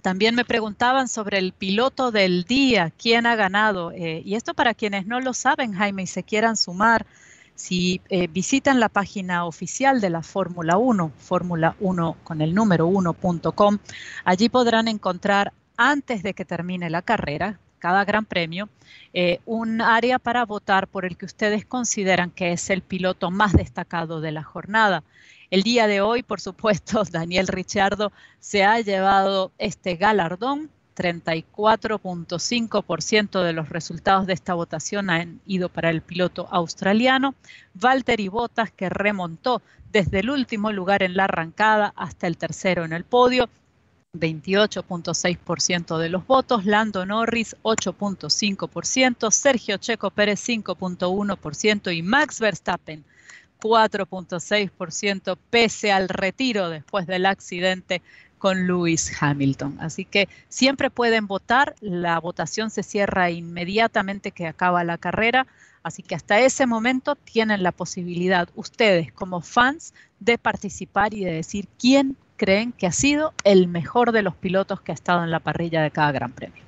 También 0.04 0.36
me 0.36 0.44
preguntaban 0.44 1.08
sobre 1.08 1.38
el 1.38 1.54
piloto 1.54 2.12
del 2.12 2.44
día, 2.44 2.92
quién 2.98 3.26
ha 3.26 3.38
ganado. 3.38 3.92
Eh, 3.94 4.22
y 4.26 4.36
esto 4.36 4.54
para 4.54 4.74
quienes 4.74 5.08
no 5.08 5.22
lo 5.22 5.34
saben, 5.34 5.72
Jaime, 5.72 6.04
y 6.04 6.08
se 6.08 6.24
quieran 6.24 6.58
sumar, 6.58 7.06
si 7.56 8.02
eh, 8.10 8.28
visitan 8.28 8.82
la 8.82 8.90
página 8.90 9.46
oficial 9.46 10.02
de 10.02 10.10
la 10.10 10.22
Fórmula 10.22 10.76
1, 10.76 11.14
Fórmula 11.18 11.78
1 11.80 12.18
con 12.22 12.42
el 12.42 12.54
número 12.54 12.90
1.com, 12.90 13.78
allí 14.26 14.50
podrán 14.50 14.90
encontrar 14.90 15.54
antes 15.78 16.22
de 16.22 16.34
que 16.34 16.44
termine 16.44 16.90
la 16.90 17.02
carrera, 17.02 17.58
cada 17.80 18.04
gran 18.04 18.26
premio, 18.26 18.68
eh, 19.14 19.40
un 19.46 19.80
área 19.80 20.20
para 20.20 20.46
votar 20.46 20.90
por 20.90 21.06
el 21.06 21.16
que 21.16 21.26
ustedes 21.26 21.64
consideran 21.64 22.30
que 22.30 22.52
es 22.52 22.70
el 22.70 22.82
piloto 22.82 23.32
más 23.32 23.54
destacado 23.54 24.20
de 24.20 24.34
la 24.34 24.44
jornada. 24.44 25.02
El 25.54 25.62
día 25.62 25.86
de 25.86 26.02
hoy, 26.02 26.24
por 26.24 26.42
supuesto, 26.42 27.04
Daniel 27.12 27.48
Richardo 27.48 28.12
se 28.40 28.64
ha 28.64 28.82
llevado 28.82 29.52
este 29.60 29.98
galardón. 29.98 30.72
34.5% 30.96 33.44
de 33.44 33.54
los 33.54 33.70
resultados 33.70 34.26
de 34.26 34.34
esta 34.34 34.56
votación 34.56 35.12
han 35.12 35.42
ido 35.46 35.70
para 35.70 35.92
el 35.92 36.02
piloto 36.02 36.48
australiano. 36.50 37.36
Valtteri 37.76 38.30
Bottas, 38.30 38.72
que 38.72 38.90
remontó 38.90 39.62
desde 39.92 40.22
el 40.22 40.32
último 40.32 40.72
lugar 40.72 41.04
en 41.04 41.16
la 41.16 41.26
arrancada 41.26 41.94
hasta 41.96 42.26
el 42.26 42.38
tercero 42.38 42.84
en 42.84 42.94
el 42.94 43.04
podio, 43.04 43.48
28.6% 44.14 46.00
de 46.00 46.10
los 46.10 46.26
votos, 46.26 46.66
Lando 46.66 47.06
Norris 47.06 47.56
8.5%, 47.62 49.30
Sergio 49.30 49.78
Checo 49.78 50.10
Pérez 50.10 50.44
5.1% 50.48 51.96
y 51.96 52.02
Max 52.02 52.40
Verstappen 52.40 53.06
64.6% 53.64 55.38
pese 55.50 55.92
al 55.92 56.10
retiro 56.10 56.70
después 56.70 57.08
del 57.08 57.26
accidente 57.26 58.02
con 58.38 58.68
Lewis 58.68 59.12
Hamilton. 59.22 59.78
Así 59.80 60.04
que 60.04 60.28
siempre 60.50 60.90
pueden 60.90 61.28
votar, 61.28 61.76
la 61.80 62.20
votación 62.20 62.70
se 62.70 62.84
cierra 62.84 63.32
inmediatamente 63.32 64.32
que 64.32 64.48
acaba 64.48 64.84
la 64.84 64.98
carrera, 64.98 65.48
así 65.82 66.04
que 66.04 66.16
hasta 66.16 66.42
ese 66.42 66.66
momento 66.66 67.16
tienen 67.16 67.64
la 67.64 67.72
posibilidad 67.72 68.50
ustedes 68.56 69.14
como 69.14 69.40
fans 69.40 69.94
de 70.20 70.38
participar 70.38 71.14
y 71.14 71.24
de 71.24 71.32
decir 71.32 71.70
quién 71.80 72.18
creen 72.36 72.74
que 72.74 72.88
ha 72.88 72.92
sido 72.92 73.34
el 73.46 73.70
mejor 73.70 74.12
de 74.12 74.24
los 74.24 74.36
pilotos 74.36 74.82
que 74.82 74.92
ha 74.92 74.96
estado 74.96 75.24
en 75.24 75.32
la 75.32 75.40
parrilla 75.40 75.82
de 75.82 75.92
cada 75.92 76.12
Gran 76.12 76.34
Premio. 76.34 76.64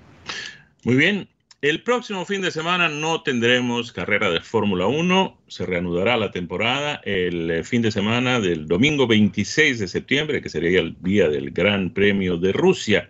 Muy 0.85 0.95
bien, 0.95 1.27
el 1.69 1.81
próximo 1.81 2.25
fin 2.25 2.41
de 2.41 2.51
semana 2.51 2.89
no 2.89 3.23
tendremos 3.23 3.91
carrera 3.91 4.29
de 4.29 4.39
Fórmula 4.39 4.85
1, 4.85 5.41
se 5.47 5.65
reanudará 5.65 6.15
la 6.15 6.29
temporada 6.29 7.01
el 7.05 7.49
eh, 7.49 7.63
fin 7.63 7.81
de 7.81 7.89
semana 7.89 8.39
del 8.39 8.67
domingo 8.67 9.07
26 9.07 9.79
de 9.79 9.87
septiembre, 9.87 10.43
que 10.43 10.49
sería 10.49 10.79
el 10.79 10.95
día 11.01 11.27
del 11.27 11.49
Gran 11.49 11.89
Premio 11.89 12.37
de 12.37 12.51
Rusia. 12.51 13.09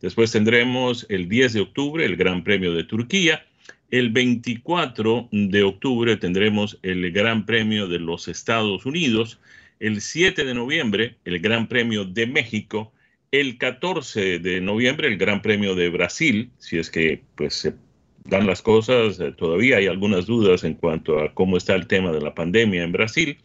Después 0.00 0.32
tendremos 0.32 1.06
el 1.10 1.28
10 1.28 1.52
de 1.52 1.60
octubre 1.60 2.04
el 2.04 2.16
Gran 2.16 2.42
Premio 2.42 2.74
de 2.74 2.82
Turquía. 2.82 3.46
El 3.92 4.10
24 4.10 5.28
de 5.30 5.62
octubre 5.62 6.16
tendremos 6.16 6.80
el 6.82 7.12
Gran 7.12 7.46
Premio 7.46 7.86
de 7.86 8.00
los 8.00 8.26
Estados 8.26 8.84
Unidos. 8.84 9.38
El 9.78 10.00
7 10.00 10.44
de 10.44 10.54
noviembre 10.54 11.18
el 11.24 11.38
Gran 11.38 11.68
Premio 11.68 12.04
de 12.04 12.26
México. 12.26 12.92
El 13.30 13.58
14 13.58 14.40
de 14.40 14.60
noviembre 14.60 15.06
el 15.06 15.18
Gran 15.18 15.40
Premio 15.40 15.76
de 15.76 15.88
Brasil, 15.88 16.50
si 16.58 16.78
es 16.78 16.90
que 16.90 17.22
pues 17.36 17.54
se 17.54 17.74
dan 18.24 18.46
las 18.46 18.62
cosas, 18.62 19.20
eh, 19.20 19.32
todavía 19.32 19.78
hay 19.78 19.86
algunas 19.86 20.26
dudas 20.26 20.64
en 20.64 20.74
cuanto 20.74 21.18
a 21.20 21.34
cómo 21.34 21.56
está 21.56 21.74
el 21.74 21.86
tema 21.86 22.12
de 22.12 22.20
la 22.20 22.34
pandemia 22.34 22.82
en 22.82 22.92
Brasil. 22.92 23.38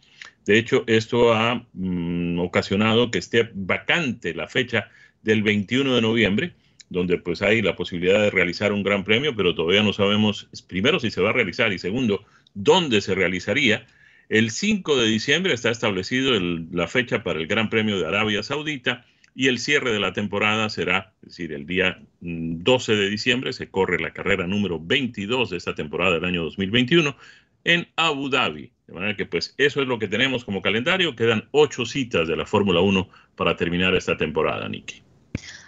De 0.46 0.58
hecho, 0.58 0.84
esto 0.86 1.32
ha 1.34 1.66
mm, 1.72 2.38
ocasionado 2.38 3.10
que 3.10 3.18
esté 3.18 3.50
vacante 3.54 4.34
la 4.34 4.48
fecha 4.48 4.88
del 5.22 5.42
21 5.42 5.94
de 5.94 6.02
noviembre, 6.02 6.54
donde 6.88 7.18
pues 7.18 7.42
hay 7.42 7.60
la 7.60 7.76
posibilidad 7.76 8.20
de 8.20 8.30
realizar 8.30 8.72
un 8.72 8.82
gran 8.82 9.04
premio, 9.04 9.34
pero 9.36 9.54
todavía 9.54 9.82
no 9.82 9.92
sabemos 9.92 10.48
primero 10.66 11.00
si 11.00 11.10
se 11.10 11.20
va 11.20 11.30
a 11.30 11.34
realizar 11.34 11.72
y 11.72 11.78
segundo, 11.78 12.24
dónde 12.54 13.00
se 13.00 13.14
realizaría. 13.14 13.86
El 14.28 14.50
5 14.50 14.96
de 14.96 15.06
diciembre 15.06 15.54
está 15.54 15.70
establecido 15.70 16.38
la 16.40 16.86
fecha 16.86 17.22
para 17.22 17.40
el 17.40 17.46
Gran 17.46 17.70
Premio 17.70 17.98
de 17.98 18.06
Arabia 18.06 18.42
Saudita 18.42 19.04
y 19.38 19.46
el 19.46 19.60
cierre 19.60 19.92
de 19.92 20.00
la 20.00 20.12
temporada 20.12 20.68
será, 20.68 21.12
es 21.22 21.28
decir, 21.28 21.52
el 21.52 21.64
día 21.64 22.02
12 22.20 22.92
mm, 22.92 22.96
de 22.96 23.08
diciembre 23.08 23.52
se 23.52 23.70
corre 23.70 24.00
la 24.00 24.12
carrera 24.12 24.48
número 24.48 24.80
22 24.80 25.50
de 25.50 25.56
esta 25.56 25.76
temporada 25.76 26.14
del 26.14 26.24
año 26.24 26.42
2021 26.42 27.14
en 27.62 27.86
Abu 27.94 28.30
Dhabi. 28.30 28.72
De 28.88 28.92
manera 28.92 29.16
que 29.16 29.26
pues 29.26 29.54
eso 29.56 29.80
es 29.80 29.86
lo 29.86 30.00
que 30.00 30.08
tenemos 30.08 30.44
como 30.44 30.60
calendario. 30.60 31.14
Quedan 31.14 31.44
ocho 31.52 31.86
citas 31.86 32.26
de 32.26 32.34
la 32.34 32.46
Fórmula 32.46 32.80
1 32.80 33.08
para 33.36 33.54
terminar 33.54 33.94
esta 33.94 34.16
temporada, 34.16 34.68
Nicky. 34.68 35.04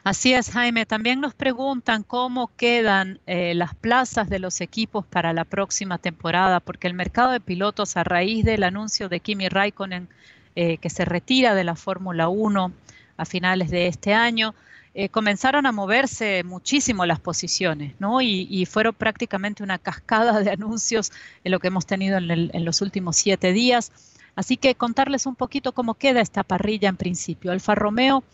Así 0.02 0.32
es, 0.32 0.50
Jaime. 0.50 0.84
También 0.84 1.20
nos 1.20 1.34
preguntan 1.34 2.02
cómo 2.02 2.50
quedan 2.56 3.20
eh, 3.28 3.54
las 3.54 3.76
plazas 3.76 4.28
de 4.28 4.40
los 4.40 4.60
equipos 4.60 5.06
para 5.06 5.32
la 5.32 5.44
próxima 5.44 5.98
temporada, 5.98 6.58
porque 6.58 6.88
el 6.88 6.94
mercado 6.94 7.30
de 7.30 7.38
pilotos 7.38 7.96
a 7.96 8.02
raíz 8.02 8.44
del 8.44 8.64
anuncio 8.64 9.08
de 9.08 9.20
Kimi 9.20 9.48
Raikkonen 9.48 10.08
eh, 10.56 10.78
que 10.78 10.90
se 10.90 11.04
retira 11.04 11.54
de 11.54 11.62
la 11.62 11.76
Fórmula 11.76 12.26
1 12.28 12.72
a 13.20 13.26
finales 13.26 13.70
de 13.70 13.86
este 13.86 14.14
año, 14.14 14.54
eh, 14.94 15.10
comenzaron 15.10 15.66
a 15.66 15.72
moverse 15.72 16.42
muchísimo 16.42 17.04
las 17.04 17.20
posiciones, 17.20 17.94
¿no? 18.00 18.22
Y, 18.22 18.66
fueron 18.66 18.94
prácticamente 18.94 19.62
una 19.62 19.78
cascada 19.78 20.40
de 20.40 20.50
anuncios 20.50 21.12
en 21.44 21.52
lo 21.52 21.60
que 21.60 21.68
hemos 21.68 21.86
tenido 21.86 22.16
en, 22.16 22.64
los 22.64 22.80
últimos 22.80 23.16
siete 23.16 23.52
días. 23.52 23.92
Así 24.34 24.56
que 24.56 24.74
contarles 24.74 25.26
un 25.26 25.36
poquito 25.36 25.72
cómo 25.72 25.94
queda 25.94 26.20
esta 26.20 26.44
parrilla 26.44 26.88
en 26.88 26.96
principio. 26.96 27.52
Alfa 27.52 27.74
Romeo 27.74 28.24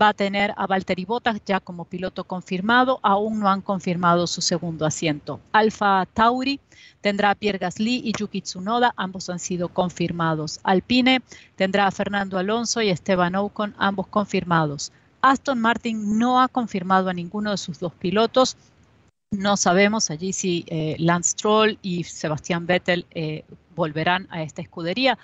va 0.00 0.08
a 0.08 0.14
tener 0.14 0.52
a 0.56 0.66
Valtteri 0.66 1.04
Bottas 1.04 1.40
ya 1.46 1.60
como 1.60 1.84
piloto 1.84 2.24
confirmado, 2.24 3.00
aún 3.02 3.40
no 3.40 3.48
han 3.48 3.62
confirmado 3.62 4.26
su 4.26 4.40
segundo 4.42 4.84
asiento. 4.84 5.40
Alfa 5.52 6.06
Tauri 6.12 6.60
tendrá 7.00 7.30
a 7.30 7.34
Pierre 7.34 7.58
Gasly 7.58 8.02
y 8.04 8.12
Yuki 8.18 8.42
Tsunoda, 8.42 8.92
ambos 8.96 9.30
han 9.30 9.38
sido 9.38 9.68
confirmados. 9.68 10.60
Alpine 10.64 11.22
tendrá 11.56 11.86
a 11.86 11.90
Fernando 11.90 12.38
Alonso 12.38 12.82
y 12.82 12.90
Esteban 12.90 13.34
Ocon, 13.36 13.74
ambos 13.78 14.06
confirmados. 14.08 14.92
Aston 15.22 15.60
Martin 15.60 16.18
no 16.18 16.40
ha 16.40 16.48
confirmado 16.48 17.08
a 17.08 17.14
ninguno 17.14 17.50
de 17.50 17.56
sus 17.56 17.80
dos 17.80 17.92
pilotos. 17.94 18.56
No 19.32 19.56
sabemos 19.56 20.10
allí 20.10 20.32
si 20.32 20.64
eh, 20.68 20.96
Lance 20.98 21.30
Stroll 21.30 21.78
y 21.82 22.04
Sebastián 22.04 22.66
Vettel 22.66 23.06
eh, 23.10 23.44
volverán 23.74 24.28
a 24.30 24.42
esta 24.42 24.62
escudería. 24.62 25.18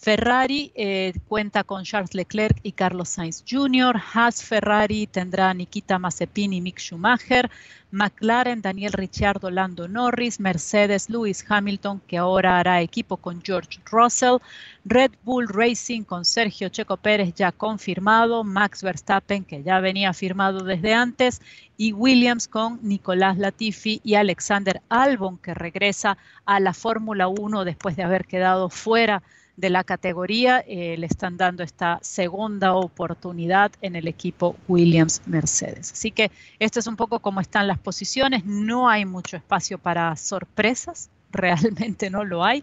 Ferrari 0.00 0.70
eh, 0.76 1.12
cuenta 1.26 1.64
con 1.64 1.82
Charles 1.82 2.14
Leclerc 2.14 2.60
y 2.62 2.70
Carlos 2.70 3.08
Sainz 3.08 3.42
Jr. 3.50 4.00
Haas 4.14 4.44
Ferrari 4.44 5.08
tendrá 5.08 5.52
Nikita 5.52 5.98
Mazepin 5.98 6.52
y 6.52 6.60
Mick 6.60 6.78
Schumacher. 6.78 7.50
McLaren, 7.90 8.62
Daniel 8.62 8.92
Ricciardo, 8.92 9.50
Lando 9.50 9.88
Norris. 9.88 10.38
Mercedes, 10.38 11.10
Lewis 11.10 11.44
Hamilton, 11.48 12.00
que 12.06 12.16
ahora 12.16 12.60
hará 12.60 12.80
equipo 12.80 13.16
con 13.16 13.42
George 13.42 13.80
Russell. 13.90 14.36
Red 14.84 15.10
Bull 15.24 15.48
Racing 15.48 16.02
con 16.04 16.24
Sergio 16.24 16.68
Checo 16.68 16.96
Pérez 16.96 17.34
ya 17.34 17.50
confirmado. 17.50 18.44
Max 18.44 18.84
Verstappen, 18.84 19.44
que 19.44 19.64
ya 19.64 19.80
venía 19.80 20.12
firmado 20.12 20.62
desde 20.62 20.94
antes. 20.94 21.40
Y 21.76 21.92
Williams 21.92 22.46
con 22.46 22.78
Nicolás 22.82 23.36
Latifi 23.36 24.00
y 24.04 24.14
Alexander 24.14 24.80
Albon, 24.88 25.38
que 25.38 25.54
regresa 25.54 26.18
a 26.44 26.60
la 26.60 26.72
Fórmula 26.72 27.26
1 27.26 27.64
después 27.64 27.96
de 27.96 28.04
haber 28.04 28.26
quedado 28.26 28.70
fuera 28.70 29.24
de 29.58 29.70
la 29.70 29.82
categoría 29.82 30.64
eh, 30.68 30.96
le 30.96 31.06
están 31.06 31.36
dando 31.36 31.64
esta 31.64 31.98
segunda 32.00 32.74
oportunidad 32.74 33.72
en 33.82 33.96
el 33.96 34.06
equipo 34.06 34.56
Williams 34.68 35.20
Mercedes. 35.26 35.92
Así 35.92 36.12
que 36.12 36.30
esto 36.60 36.78
es 36.78 36.86
un 36.86 36.94
poco 36.94 37.18
cómo 37.18 37.40
están 37.40 37.66
las 37.66 37.78
posiciones. 37.78 38.44
No 38.44 38.88
hay 38.88 39.04
mucho 39.04 39.36
espacio 39.36 39.78
para 39.78 40.14
sorpresas, 40.14 41.10
realmente 41.32 42.08
no 42.08 42.24
lo 42.24 42.44
hay. 42.44 42.62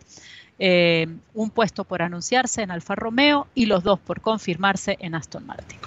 Eh, 0.58 1.08
un 1.34 1.50
puesto 1.50 1.84
por 1.84 2.02
anunciarse 2.02 2.62
en 2.62 2.72
Alfa 2.72 2.96
Romeo 2.96 3.48
y 3.54 3.66
los 3.66 3.84
dos 3.84 4.00
por 4.00 4.22
confirmarse 4.22 4.96
en 5.02 5.16
Aston 5.16 5.46
Martin. 5.46 5.78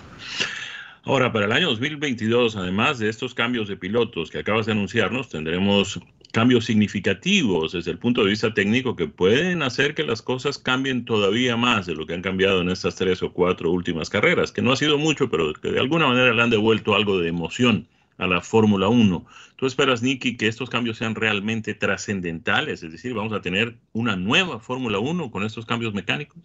Ahora, 1.04 1.32
para 1.32 1.46
el 1.46 1.52
año 1.52 1.68
2022, 1.70 2.54
además 2.54 2.98
de 2.98 3.08
estos 3.08 3.32
cambios 3.32 3.66
de 3.66 3.78
pilotos 3.78 4.30
que 4.30 4.40
acabas 4.40 4.66
de 4.66 4.72
anunciarnos, 4.72 5.30
tendremos 5.30 5.98
cambios 6.38 6.66
significativos 6.66 7.72
desde 7.72 7.90
el 7.90 7.98
punto 7.98 8.22
de 8.22 8.30
vista 8.30 8.54
técnico 8.54 8.94
que 8.94 9.08
pueden 9.08 9.60
hacer 9.60 9.96
que 9.96 10.04
las 10.04 10.22
cosas 10.22 10.56
cambien 10.56 11.04
todavía 11.04 11.56
más 11.56 11.84
de 11.84 11.96
lo 11.96 12.06
que 12.06 12.14
han 12.14 12.22
cambiado 12.22 12.60
en 12.60 12.68
estas 12.68 12.94
tres 12.94 13.24
o 13.24 13.32
cuatro 13.32 13.72
últimas 13.72 14.08
carreras, 14.08 14.52
que 14.52 14.62
no 14.62 14.70
ha 14.70 14.76
sido 14.76 14.98
mucho, 14.98 15.28
pero 15.30 15.52
que 15.52 15.72
de 15.72 15.80
alguna 15.80 16.06
manera 16.06 16.32
le 16.32 16.40
han 16.40 16.50
devuelto 16.50 16.94
algo 16.94 17.18
de 17.18 17.28
emoción 17.28 17.88
a 18.18 18.28
la 18.28 18.40
Fórmula 18.40 18.86
1. 18.86 19.26
¿Tú 19.56 19.66
esperas, 19.66 20.00
Nicky, 20.00 20.36
que 20.36 20.46
estos 20.46 20.70
cambios 20.70 20.98
sean 20.98 21.16
realmente 21.16 21.74
trascendentales? 21.74 22.84
Es 22.84 22.92
decir, 22.92 23.14
vamos 23.14 23.32
a 23.32 23.40
tener 23.40 23.74
una 23.92 24.14
nueva 24.14 24.60
Fórmula 24.60 25.00
1 25.00 25.32
con 25.32 25.42
estos 25.42 25.66
cambios 25.66 25.92
mecánicos? 25.92 26.38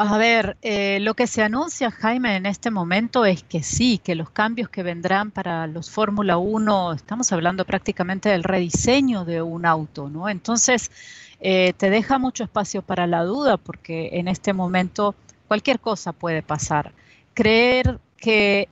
A 0.00 0.16
ver, 0.16 0.56
eh, 0.62 1.00
lo 1.00 1.14
que 1.14 1.26
se 1.26 1.42
anuncia, 1.42 1.90
Jaime, 1.90 2.36
en 2.36 2.46
este 2.46 2.70
momento 2.70 3.24
es 3.24 3.42
que 3.42 3.64
sí, 3.64 3.98
que 3.98 4.14
los 4.14 4.30
cambios 4.30 4.68
que 4.68 4.84
vendrán 4.84 5.32
para 5.32 5.66
los 5.66 5.90
Fórmula 5.90 6.38
1, 6.38 6.92
estamos 6.92 7.32
hablando 7.32 7.64
prácticamente 7.64 8.28
del 8.28 8.44
rediseño 8.44 9.24
de 9.24 9.42
un 9.42 9.66
auto, 9.66 10.08
¿no? 10.08 10.28
Entonces, 10.28 10.92
eh, 11.40 11.72
te 11.76 11.90
deja 11.90 12.18
mucho 12.18 12.44
espacio 12.44 12.82
para 12.82 13.08
la 13.08 13.24
duda 13.24 13.56
porque 13.56 14.10
en 14.12 14.28
este 14.28 14.52
momento 14.52 15.16
cualquier 15.48 15.80
cosa 15.80 16.12
puede 16.12 16.42
pasar. 16.44 16.92
Creer 17.34 17.98
que 18.18 18.68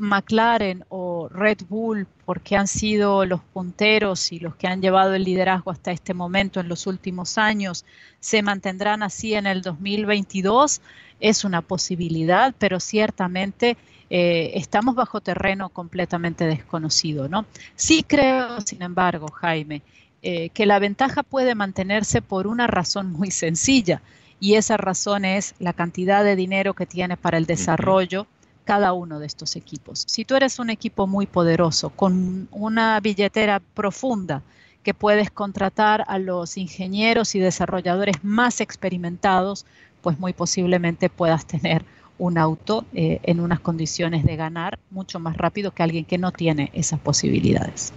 McLaren 0.00 0.84
o 0.88 1.28
Red 1.28 1.58
Bull, 1.68 2.06
porque 2.24 2.56
han 2.56 2.66
sido 2.66 3.24
los 3.26 3.40
punteros 3.40 4.32
y 4.32 4.40
los 4.40 4.56
que 4.56 4.66
han 4.66 4.80
llevado 4.80 5.14
el 5.14 5.24
liderazgo 5.24 5.70
hasta 5.70 5.92
este 5.92 6.14
momento 6.14 6.58
en 6.58 6.68
los 6.68 6.86
últimos 6.86 7.38
años, 7.38 7.84
se 8.18 8.42
mantendrán 8.42 9.02
así 9.02 9.34
en 9.34 9.46
el 9.46 9.62
2022, 9.62 10.80
es 11.20 11.44
una 11.44 11.62
posibilidad, 11.62 12.54
pero 12.58 12.80
ciertamente 12.80 13.76
eh, 14.08 14.52
estamos 14.54 14.94
bajo 14.94 15.20
terreno 15.20 15.68
completamente 15.68 16.44
desconocido, 16.44 17.28
¿no? 17.28 17.46
Sí 17.76 18.02
creo, 18.02 18.60
sin 18.62 18.82
embargo, 18.82 19.28
Jaime, 19.30 19.82
eh, 20.22 20.48
que 20.50 20.66
la 20.66 20.78
ventaja 20.78 21.22
puede 21.22 21.54
mantenerse 21.54 22.22
por 22.22 22.46
una 22.46 22.66
razón 22.66 23.12
muy 23.12 23.30
sencilla, 23.30 24.02
y 24.40 24.54
esa 24.54 24.78
razón 24.78 25.26
es 25.26 25.54
la 25.58 25.74
cantidad 25.74 26.24
de 26.24 26.34
dinero 26.34 26.74
que 26.74 26.86
tiene 26.86 27.18
para 27.18 27.36
el 27.36 27.44
desarrollo 27.44 28.26
cada 28.70 28.92
uno 28.92 29.18
de 29.18 29.26
estos 29.26 29.56
equipos. 29.56 30.04
Si 30.06 30.24
tú 30.24 30.36
eres 30.36 30.60
un 30.60 30.70
equipo 30.70 31.08
muy 31.08 31.26
poderoso, 31.26 31.90
con 31.90 32.46
una 32.52 33.00
billetera 33.00 33.58
profunda, 33.58 34.44
que 34.84 34.94
puedes 34.94 35.28
contratar 35.32 36.04
a 36.06 36.20
los 36.20 36.56
ingenieros 36.56 37.34
y 37.34 37.40
desarrolladores 37.40 38.22
más 38.22 38.60
experimentados, 38.60 39.66
pues 40.02 40.20
muy 40.20 40.34
posiblemente 40.34 41.08
puedas 41.08 41.48
tener 41.48 41.84
un 42.16 42.38
auto 42.38 42.84
eh, 42.94 43.18
en 43.24 43.40
unas 43.40 43.58
condiciones 43.58 44.24
de 44.24 44.36
ganar 44.36 44.78
mucho 44.92 45.18
más 45.18 45.36
rápido 45.36 45.72
que 45.72 45.82
alguien 45.82 46.04
que 46.04 46.18
no 46.18 46.30
tiene 46.30 46.70
esas 46.72 47.00
posibilidades. 47.00 47.92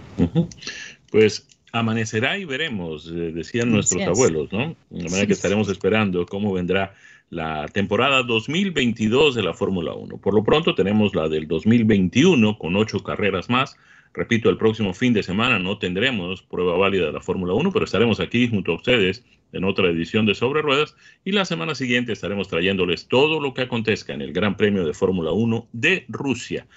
Pues 1.12 1.46
amanecerá 1.70 2.36
y 2.36 2.46
veremos, 2.46 3.06
eh, 3.06 3.30
decían 3.32 3.70
nuestros 3.70 4.02
abuelos, 4.02 4.52
¿no? 4.52 4.74
De 4.90 5.04
manera 5.04 5.26
que 5.28 5.34
estaremos 5.34 5.68
esperando 5.68 6.26
cómo 6.26 6.52
vendrá 6.52 6.94
la 7.34 7.66
temporada 7.66 8.22
2022 8.22 9.34
de 9.34 9.42
la 9.42 9.54
Fórmula 9.54 9.92
1. 9.92 10.18
Por 10.18 10.34
lo 10.34 10.44
pronto 10.44 10.76
tenemos 10.76 11.16
la 11.16 11.28
del 11.28 11.48
2021 11.48 12.58
con 12.58 12.76
ocho 12.76 13.02
carreras 13.02 13.50
más. 13.50 13.76
Repito, 14.12 14.48
el 14.48 14.56
próximo 14.56 14.94
fin 14.94 15.12
de 15.12 15.24
semana 15.24 15.58
no 15.58 15.78
tendremos 15.78 16.42
prueba 16.42 16.76
válida 16.76 17.06
de 17.06 17.12
la 17.12 17.20
Fórmula 17.20 17.52
1, 17.54 17.72
pero 17.72 17.84
estaremos 17.84 18.20
aquí 18.20 18.48
junto 18.48 18.70
a 18.70 18.76
ustedes 18.76 19.24
en 19.52 19.64
otra 19.64 19.88
edición 19.88 20.26
de 20.26 20.36
Sobre 20.36 20.62
Ruedas 20.62 20.94
y 21.24 21.32
la 21.32 21.44
semana 21.44 21.74
siguiente 21.74 22.12
estaremos 22.12 22.46
trayéndoles 22.46 23.08
todo 23.08 23.40
lo 23.40 23.52
que 23.52 23.62
acontezca 23.62 24.14
en 24.14 24.22
el 24.22 24.32
Gran 24.32 24.56
Premio 24.56 24.86
de 24.86 24.94
Fórmula 24.94 25.32
1 25.32 25.66
de 25.72 26.04
Rusia. 26.08 26.68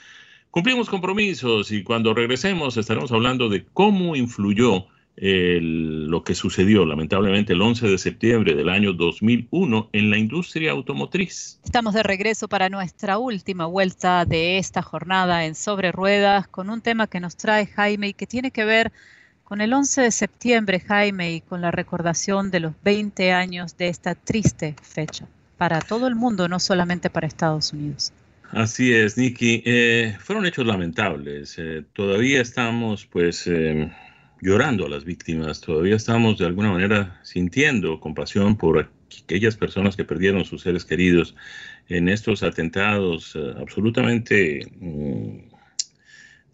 Cumplimos 0.49 0.89
compromisos 0.89 1.71
y 1.71 1.83
cuando 1.83 2.15
regresemos 2.15 2.77
estaremos 2.77 3.11
hablando 3.11 3.47
de 3.47 3.63
cómo 3.73 4.15
influyó 4.15 4.87
lo 5.19 6.23
que 6.23 6.35
sucedió 6.35 6.85
lamentablemente 6.85 7.53
el 7.53 7.61
11 7.61 7.87
de 7.87 7.97
septiembre 7.97 8.53
del 8.53 8.69
año 8.69 8.93
2001 8.93 9.89
en 9.91 10.09
la 10.11 10.17
industria 10.17 10.71
automotriz. 10.71 11.59
Estamos 11.63 11.95
de 11.95 12.03
regreso 12.03 12.47
para 12.47 12.69
nuestra 12.69 13.17
última 13.17 13.65
vuelta 13.65 14.25
de 14.25 14.59
esta 14.59 14.83
jornada 14.83 15.45
en 15.45 15.55
Sobre 15.55 15.91
Ruedas 15.91 16.47
con 16.47 16.69
un 16.69 16.81
tema 16.81 17.07
que 17.07 17.19
nos 17.19 17.35
trae 17.35 17.65
Jaime 17.65 18.09
y 18.09 18.13
que 18.13 18.27
tiene 18.27 18.51
que 18.51 18.63
ver 18.63 18.91
con 19.43 19.61
el 19.61 19.73
11 19.73 20.01
de 20.01 20.11
septiembre, 20.11 20.81
Jaime, 20.81 21.31
y 21.31 21.41
con 21.41 21.61
la 21.61 21.71
recordación 21.71 22.51
de 22.51 22.59
los 22.59 22.73
20 22.83 23.31
años 23.31 23.77
de 23.77 23.87
esta 23.87 24.13
triste 24.13 24.75
fecha 24.81 25.25
para 25.57 25.79
todo 25.79 26.07
el 26.07 26.15
mundo, 26.15 26.49
no 26.49 26.59
solamente 26.59 27.09
para 27.09 27.27
Estados 27.27 27.71
Unidos. 27.71 28.11
Así 28.51 28.93
es, 28.93 29.17
Nicky. 29.17 29.63
Eh, 29.65 30.17
fueron 30.19 30.45
hechos 30.45 30.65
lamentables. 30.65 31.55
Eh, 31.57 31.83
todavía 31.93 32.41
estamos, 32.41 33.05
pues, 33.05 33.47
eh, 33.47 33.89
llorando 34.41 34.85
a 34.85 34.89
las 34.89 35.05
víctimas. 35.05 35.61
Todavía 35.61 35.95
estamos, 35.95 36.37
de 36.37 36.45
alguna 36.45 36.71
manera, 36.71 37.19
sintiendo 37.23 37.99
compasión 37.99 38.57
por 38.57 38.89
aquellas 39.23 39.55
personas 39.55 39.95
que 39.95 40.03
perdieron 40.03 40.45
sus 40.45 40.61
seres 40.61 40.85
queridos 40.85 41.35
en 41.89 42.09
estos 42.09 42.43
atentados 42.43 43.37
absolutamente 43.59 44.67
mm, 44.79 45.37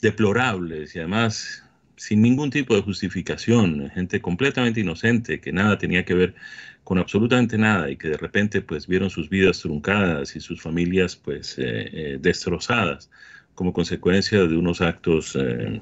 deplorables 0.02 0.96
y 0.96 1.00
además 1.00 1.63
sin 1.96 2.22
ningún 2.22 2.50
tipo 2.50 2.76
de 2.76 2.82
justificación. 2.82 3.89
Gente 3.91 4.22
completamente 4.22 4.82
inocente 4.82 5.39
que 5.39 5.54
nada 5.54 5.78
tenía 5.78 6.04
que 6.04 6.13
ver 6.13 6.36
con 6.84 6.98
absolutamente 6.98 7.58
nada 7.58 7.89
y 7.89 7.96
que 7.96 8.10
de 8.10 8.17
repente 8.17 8.62
pues 8.62 8.88
vieron 8.88 9.10
sus 9.10 9.30
vidas 9.30 9.60
truncadas 9.60 10.36
y 10.36 10.41
sus 10.41 10.62
familias 10.62 11.15
pues 11.15 11.58
eh, 11.58 11.63
eh, 11.93 12.17
destrozadas 12.19 13.10
como 13.56 13.72
consecuencia 13.72 14.39
de 14.39 14.58
unos 14.58 14.82
actos 14.82 15.38
eh, 15.39 15.82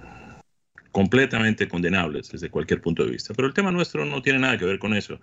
completamente 0.91 1.67
condenables 1.67 2.29
desde 2.31 2.49
cualquier 2.49 2.81
punto 2.81 3.03
de 3.03 3.11
vista. 3.11 3.33
Pero 3.33 3.47
el 3.47 3.53
tema 3.53 3.71
nuestro 3.71 4.05
no 4.05 4.21
tiene 4.21 4.39
nada 4.39 4.57
que 4.57 4.65
ver 4.65 4.79
con 4.79 4.93
eso. 4.93 5.19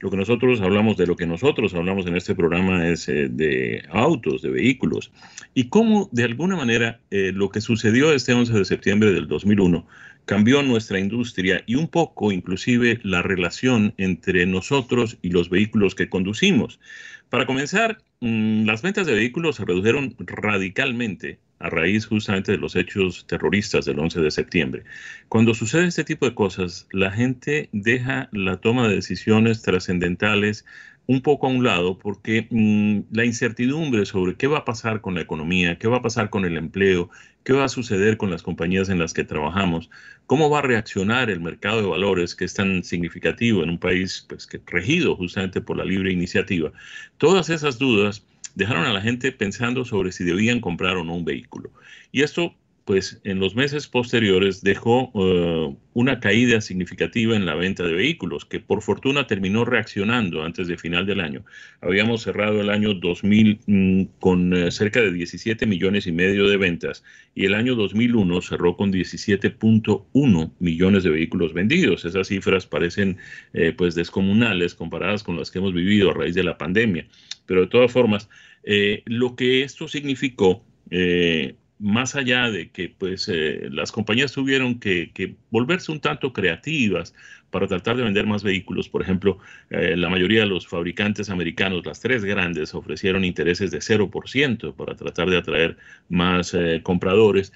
Lo 0.00 0.10
que 0.10 0.16
nosotros 0.16 0.60
hablamos, 0.60 0.96
de 0.96 1.06
lo 1.06 1.16
que 1.16 1.26
nosotros 1.26 1.74
hablamos 1.74 2.06
en 2.06 2.16
este 2.16 2.34
programa 2.34 2.86
es 2.88 3.06
de 3.06 3.84
autos, 3.90 4.42
de 4.42 4.50
vehículos, 4.50 5.12
y 5.54 5.68
cómo 5.68 6.08
de 6.12 6.24
alguna 6.24 6.56
manera 6.56 7.00
lo 7.10 7.50
que 7.50 7.60
sucedió 7.60 8.12
este 8.12 8.32
11 8.32 8.52
de 8.52 8.64
septiembre 8.64 9.12
del 9.12 9.28
2001 9.28 9.86
cambió 10.24 10.62
nuestra 10.62 10.98
industria 10.98 11.62
y 11.66 11.74
un 11.74 11.88
poco 11.88 12.32
inclusive 12.32 13.00
la 13.02 13.22
relación 13.22 13.94
entre 13.96 14.46
nosotros 14.46 15.18
y 15.22 15.30
los 15.30 15.48
vehículos 15.48 15.94
que 15.94 16.08
conducimos. 16.08 16.80
Para 17.28 17.46
comenzar, 17.46 17.98
mm, 18.20 18.64
las 18.64 18.82
ventas 18.82 19.06
de 19.06 19.14
vehículos 19.14 19.56
se 19.56 19.64
redujeron 19.64 20.14
radicalmente 20.18 21.38
a 21.62 21.70
raíz 21.70 22.06
justamente 22.06 22.52
de 22.52 22.58
los 22.58 22.76
hechos 22.76 23.26
terroristas 23.26 23.84
del 23.84 23.98
11 23.98 24.20
de 24.20 24.30
septiembre. 24.30 24.82
Cuando 25.28 25.54
sucede 25.54 25.86
este 25.86 26.04
tipo 26.04 26.26
de 26.26 26.34
cosas, 26.34 26.88
la 26.92 27.10
gente 27.10 27.68
deja 27.72 28.28
la 28.32 28.56
toma 28.56 28.88
de 28.88 28.96
decisiones 28.96 29.62
trascendentales 29.62 30.64
un 31.06 31.20
poco 31.20 31.46
a 31.46 31.50
un 31.50 31.64
lado 31.64 31.98
porque 31.98 32.46
mm, 32.50 33.14
la 33.14 33.24
incertidumbre 33.24 34.06
sobre 34.06 34.36
qué 34.36 34.46
va 34.46 34.58
a 34.58 34.64
pasar 34.64 35.00
con 35.00 35.14
la 35.14 35.20
economía, 35.20 35.78
qué 35.78 35.88
va 35.88 35.98
a 35.98 36.02
pasar 36.02 36.30
con 36.30 36.44
el 36.44 36.56
empleo, 36.56 37.10
qué 37.44 37.52
va 37.52 37.64
a 37.64 37.68
suceder 37.68 38.16
con 38.16 38.30
las 38.30 38.42
compañías 38.42 38.88
en 38.88 38.98
las 38.98 39.12
que 39.12 39.24
trabajamos, 39.24 39.90
cómo 40.26 40.48
va 40.48 40.60
a 40.60 40.62
reaccionar 40.62 41.30
el 41.30 41.40
mercado 41.40 41.82
de 41.82 41.88
valores 41.88 42.34
que 42.34 42.44
es 42.44 42.54
tan 42.54 42.84
significativo 42.84 43.62
en 43.62 43.70
un 43.70 43.78
país 43.78 44.24
pues, 44.28 44.46
que, 44.46 44.60
regido 44.66 45.16
justamente 45.16 45.60
por 45.60 45.76
la 45.76 45.84
libre 45.84 46.12
iniciativa. 46.12 46.72
Todas 47.18 47.50
esas 47.50 47.78
dudas 47.78 48.24
dejaron 48.54 48.84
a 48.84 48.92
la 48.92 49.00
gente 49.00 49.32
pensando 49.32 49.84
sobre 49.84 50.12
si 50.12 50.24
debían 50.24 50.60
comprar 50.60 50.96
o 50.96 51.04
no 51.04 51.14
un 51.14 51.24
vehículo. 51.24 51.70
Y 52.10 52.22
esto 52.22 52.54
pues 52.84 53.20
en 53.24 53.38
los 53.38 53.54
meses 53.54 53.86
posteriores 53.86 54.62
dejó 54.62 55.10
uh, 55.12 55.76
una 55.94 56.20
caída 56.20 56.60
significativa 56.60 57.36
en 57.36 57.46
la 57.46 57.54
venta 57.54 57.84
de 57.84 57.92
vehículos, 57.92 58.44
que 58.44 58.60
por 58.60 58.82
fortuna 58.82 59.26
terminó 59.26 59.64
reaccionando 59.64 60.42
antes 60.42 60.66
de 60.66 60.76
final 60.76 61.06
del 61.06 61.20
año. 61.20 61.44
Habíamos 61.80 62.22
cerrado 62.22 62.60
el 62.60 62.70
año 62.70 62.94
2000 62.94 63.60
mm, 63.66 64.02
con 64.18 64.52
uh, 64.52 64.70
cerca 64.70 65.00
de 65.00 65.12
17 65.12 65.64
millones 65.66 66.06
y 66.06 66.12
medio 66.12 66.48
de 66.48 66.56
ventas 66.56 67.04
y 67.34 67.44
el 67.44 67.54
año 67.54 67.76
2001 67.76 68.42
cerró 68.42 68.76
con 68.76 68.92
17.1 68.92 70.50
millones 70.58 71.04
de 71.04 71.10
vehículos 71.10 71.54
vendidos. 71.54 72.04
Esas 72.04 72.28
cifras 72.28 72.66
parecen 72.66 73.18
eh, 73.52 73.72
pues 73.76 73.94
descomunales 73.94 74.74
comparadas 74.74 75.22
con 75.22 75.38
las 75.38 75.50
que 75.50 75.58
hemos 75.58 75.72
vivido 75.72 76.10
a 76.10 76.14
raíz 76.14 76.34
de 76.34 76.42
la 76.42 76.58
pandemia, 76.58 77.06
pero 77.46 77.62
de 77.62 77.66
todas 77.66 77.92
formas, 77.92 78.28
eh, 78.64 79.02
lo 79.06 79.34
que 79.34 79.62
esto 79.62 79.88
significó 79.88 80.64
eh, 80.90 81.56
más 81.78 82.14
allá 82.14 82.50
de 82.50 82.70
que 82.70 82.88
pues 82.88 83.28
eh, 83.28 83.68
las 83.70 83.90
compañías 83.90 84.32
tuvieron 84.32 84.78
que, 84.78 85.34
volverse 85.50 85.90
un 85.90 86.00
tanto 86.00 86.32
creativas 86.32 87.14
para 87.50 87.66
tratar 87.66 87.96
de 87.96 88.04
vender 88.04 88.26
más 88.26 88.42
vehículos, 88.42 88.88
por 88.88 89.02
ejemplo, 89.02 89.38
la 89.68 90.08
mayoría 90.08 90.40
de 90.40 90.46
los 90.46 90.66
fabricantes 90.66 91.28
americanos, 91.28 91.84
las 91.84 92.00
tres 92.00 92.24
grandes, 92.24 92.74
ofrecieron 92.74 93.26
intereses 93.26 93.70
de 93.70 93.80
0% 93.80 94.74
para 94.74 94.96
tratar 94.96 95.28
de 95.28 95.36
atraer 95.36 95.76
más 96.08 96.56
compradores, 96.82 97.52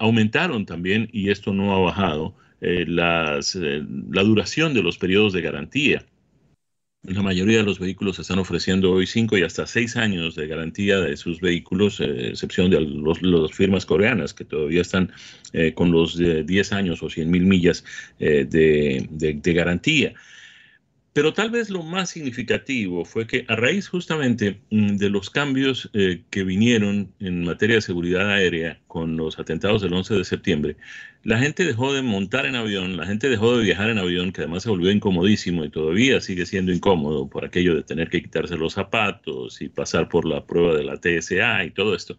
aumentaron 0.00 0.66
también, 0.66 1.08
y 1.12 1.30
esto 1.30 1.52
no 1.52 1.72
ha 1.72 1.78
bajado, 1.78 2.34
las, 2.60 3.54
la 3.54 4.24
duración 4.24 4.74
de 4.74 4.82
los 4.82 4.98
periodos 4.98 5.32
de 5.34 5.42
garantía. 5.42 6.04
La 7.08 7.22
mayoría 7.22 7.58
de 7.58 7.62
los 7.62 7.78
vehículos 7.78 8.18
están 8.18 8.38
ofreciendo 8.38 8.92
hoy 8.92 9.06
5 9.06 9.38
y 9.38 9.42
hasta 9.42 9.66
6 9.66 9.96
años 9.96 10.34
de 10.34 10.46
garantía 10.46 11.00
de 11.00 11.16
sus 11.16 11.40
vehículos, 11.40 12.00
eh, 12.00 12.28
excepción 12.28 12.70
de 12.70 12.82
las 12.82 13.52
firmas 13.52 13.86
coreanas 13.86 14.34
que 14.34 14.44
todavía 14.44 14.82
están 14.82 15.10
eh, 15.54 15.72
con 15.72 15.90
los 15.90 16.18
10 16.18 16.72
años 16.72 17.02
o 17.02 17.08
100 17.08 17.30
mil 17.30 17.46
millas 17.46 17.82
eh, 18.18 18.44
de 18.44 19.52
garantía. 19.54 20.12
Pero 21.18 21.32
tal 21.32 21.50
vez 21.50 21.68
lo 21.68 21.82
más 21.82 22.10
significativo 22.10 23.04
fue 23.04 23.26
que 23.26 23.44
a 23.48 23.56
raíz 23.56 23.88
justamente 23.88 24.60
mm, 24.70 24.98
de 24.98 25.10
los 25.10 25.30
cambios 25.30 25.90
eh, 25.92 26.22
que 26.30 26.44
vinieron 26.44 27.12
en 27.18 27.42
materia 27.42 27.74
de 27.74 27.82
seguridad 27.82 28.30
aérea 28.30 28.80
con 28.86 29.16
los 29.16 29.36
atentados 29.40 29.82
del 29.82 29.94
11 29.94 30.14
de 30.14 30.24
septiembre, 30.24 30.76
la 31.24 31.40
gente 31.40 31.64
dejó 31.64 31.92
de 31.92 32.02
montar 32.02 32.46
en 32.46 32.54
avión, 32.54 32.96
la 32.96 33.04
gente 33.04 33.28
dejó 33.28 33.56
de 33.56 33.64
viajar 33.64 33.90
en 33.90 33.98
avión, 33.98 34.30
que 34.30 34.42
además 34.42 34.62
se 34.62 34.68
volvió 34.68 34.92
incomodísimo 34.92 35.64
y 35.64 35.70
todavía 35.70 36.20
sigue 36.20 36.46
siendo 36.46 36.70
incómodo 36.70 37.28
por 37.28 37.44
aquello 37.44 37.74
de 37.74 37.82
tener 37.82 38.10
que 38.10 38.22
quitarse 38.22 38.56
los 38.56 38.74
zapatos 38.74 39.60
y 39.60 39.68
pasar 39.68 40.08
por 40.08 40.24
la 40.24 40.46
prueba 40.46 40.76
de 40.76 40.84
la 40.84 41.00
TSA 41.00 41.64
y 41.64 41.72
todo 41.72 41.96
esto. 41.96 42.16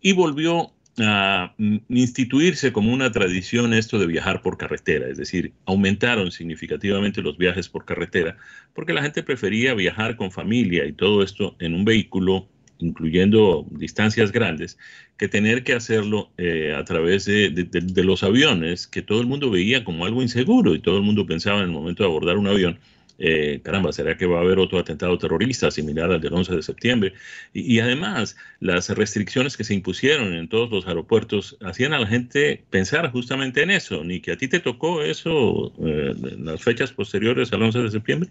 Y 0.00 0.12
volvió 0.12 0.72
a 1.00 1.54
instituirse 1.88 2.72
como 2.72 2.92
una 2.92 3.10
tradición 3.12 3.72
esto 3.72 3.98
de 3.98 4.06
viajar 4.06 4.42
por 4.42 4.56
carretera, 4.56 5.08
es 5.08 5.18
decir, 5.18 5.52
aumentaron 5.66 6.30
significativamente 6.30 7.22
los 7.22 7.38
viajes 7.38 7.68
por 7.68 7.84
carretera 7.84 8.36
porque 8.78 8.92
la 8.92 9.02
gente 9.02 9.24
prefería 9.24 9.74
viajar 9.74 10.16
con 10.16 10.30
familia 10.30 10.86
y 10.86 10.92
todo 10.92 11.24
esto 11.24 11.56
en 11.58 11.74
un 11.74 11.84
vehículo, 11.84 12.46
incluyendo 12.78 13.66
distancias 13.70 14.30
grandes, 14.30 14.78
que 15.16 15.26
tener 15.26 15.64
que 15.64 15.72
hacerlo 15.72 16.30
eh, 16.38 16.74
a 16.78 16.84
través 16.84 17.24
de, 17.24 18.04
los 18.04 18.22
aviones, 18.22 18.86
que 18.86 19.02
todo 19.02 19.20
el 19.20 19.26
mundo 19.26 19.50
veía 19.50 19.82
como 19.82 20.06
algo 20.06 20.22
inseguro 20.22 20.76
y 20.76 20.80
todo 20.80 20.98
el 20.98 21.02
mundo 21.02 21.26
pensaba 21.26 21.58
en 21.58 21.64
el 21.64 21.72
momento 21.72 22.04
de 22.04 22.08
abordar 22.08 22.38
un 22.38 22.46
avión 22.46 22.78
eh, 23.18 23.60
caramba, 23.64 23.92
¿será 23.92 24.16
que 24.16 24.26
va 24.26 24.38
a 24.38 24.42
haber 24.42 24.60
otro 24.60 24.78
atentado 24.78 25.18
terrorista 25.18 25.70
similar 25.72 26.12
al 26.12 26.20
del 26.20 26.32
11 26.32 26.54
de 26.54 26.62
septiembre? 26.62 27.12
Y, 27.52 27.80
además, 27.80 28.36
las 28.60 28.88
restricciones 28.90 29.56
que 29.56 29.64
se 29.64 29.74
impusieron 29.74 30.34
en 30.34 30.48
todos 30.48 30.70
los 30.70 30.86
aeropuertos 30.86 31.56
hacían 31.60 31.92
a 31.92 31.98
la 31.98 32.06
gente 32.06 32.62
pensar 32.70 33.10
justamente 33.10 33.62
en 33.62 33.70
eso, 33.70 34.04
ni 34.04 34.20
que 34.20 34.32
a 34.32 34.36
ti 34.36 34.46
te 34.46 34.60
tocó 34.60 35.02
eso 35.02 35.72
eh, 35.84 36.14
en 36.16 36.44
las 36.44 36.62
fechas 36.62 36.92
posteriores 36.92 37.52
al 37.52 37.62
11 37.62 37.80
de 37.80 37.90
septiembre. 37.90 38.30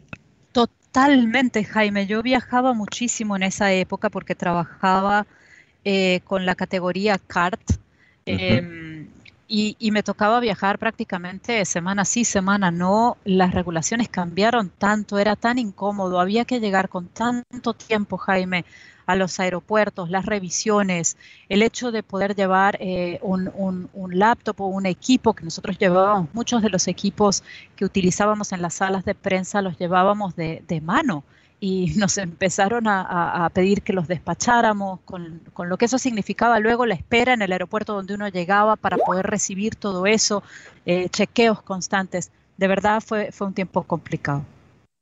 Totalmente, 0.53 1.65
Jaime. 1.65 2.07
Yo 2.07 2.23
viajaba 2.23 2.73
muchísimo 2.73 3.35
en 3.35 3.43
esa 3.43 3.73
época 3.73 4.09
porque 4.09 4.35
trabajaba 4.35 5.27
eh, 5.83 6.21
con 6.23 6.45
la 6.45 6.55
categoría 6.55 7.19
CART 7.19 7.61
y, 9.47 9.91
me 9.91 10.03
tocaba 10.03 10.39
viajar 10.39 10.77
prácticamente 10.77 11.63
semana 11.65 12.05
sí, 12.05 12.25
semana 12.25 12.71
no. 12.71 13.17
Las 13.23 13.53
regulaciones 13.53 14.09
cambiaron 14.09 14.69
tanto, 14.69 15.17
era 15.19 15.35
tan 15.35 15.57
incómodo, 15.57 16.19
había 16.19 16.45
que 16.45 16.59
llegar 16.59 16.89
con 16.89 17.07
tanto 17.07 17.73
tiempo, 17.73 18.17
Jaime, 18.17 18.65
a 19.05 19.15
los 19.15 19.39
aeropuertos, 19.39 20.09
las 20.09 20.25
revisiones, 20.25 21.15
el 21.47 21.61
hecho 21.61 21.91
de 21.91 22.03
poder 22.03 22.35
llevar 22.35 22.77
eh, 22.81 23.19
un, 23.21 23.89
laptop 24.11 24.61
o 24.61 24.67
un 24.67 24.85
equipo 24.85 25.33
que 25.33 25.45
nosotros 25.45 25.77
llevábamos, 25.77 26.29
muchos 26.33 26.61
de 26.61 26.69
los 26.69 26.87
equipos 26.87 27.41
que 27.77 27.85
utilizábamos 27.85 28.51
en 28.51 28.61
las 28.61 28.73
salas 28.75 29.05
de 29.05 29.15
prensa 29.15 29.61
los 29.61 29.77
llevábamos 29.77 30.35
de 30.35 30.81
mano 30.83 31.23
y 31.59 31.93
nos 31.97 32.17
empezaron 32.17 32.87
a, 32.87 33.49
pedir 33.53 33.81
que 33.81 33.93
los 33.93 34.07
despacháramos, 34.07 34.99
con, 35.01 35.41
lo 35.57 35.77
que 35.77 35.85
eso 35.85 35.97
significaba 35.97 36.59
luego 36.59 36.85
la 36.85 36.95
espera 36.95 37.33
en 37.33 37.41
el 37.41 37.51
aeropuerto 37.51 37.93
donde 37.93 38.13
uno 38.13 38.27
llegaba 38.29 38.75
para 38.75 38.97
poder 38.97 39.25
recibir 39.25 39.75
todo 39.75 40.05
eso, 40.05 40.43
eh, 40.85 41.09
chequeos 41.09 41.61
constantes. 41.61 42.31
De 42.57 42.67
verdad 42.67 43.01
fue, 43.05 43.31
fue 43.31 43.47
un 43.47 43.53
tiempo 43.53 43.83
complicado. 43.83 44.45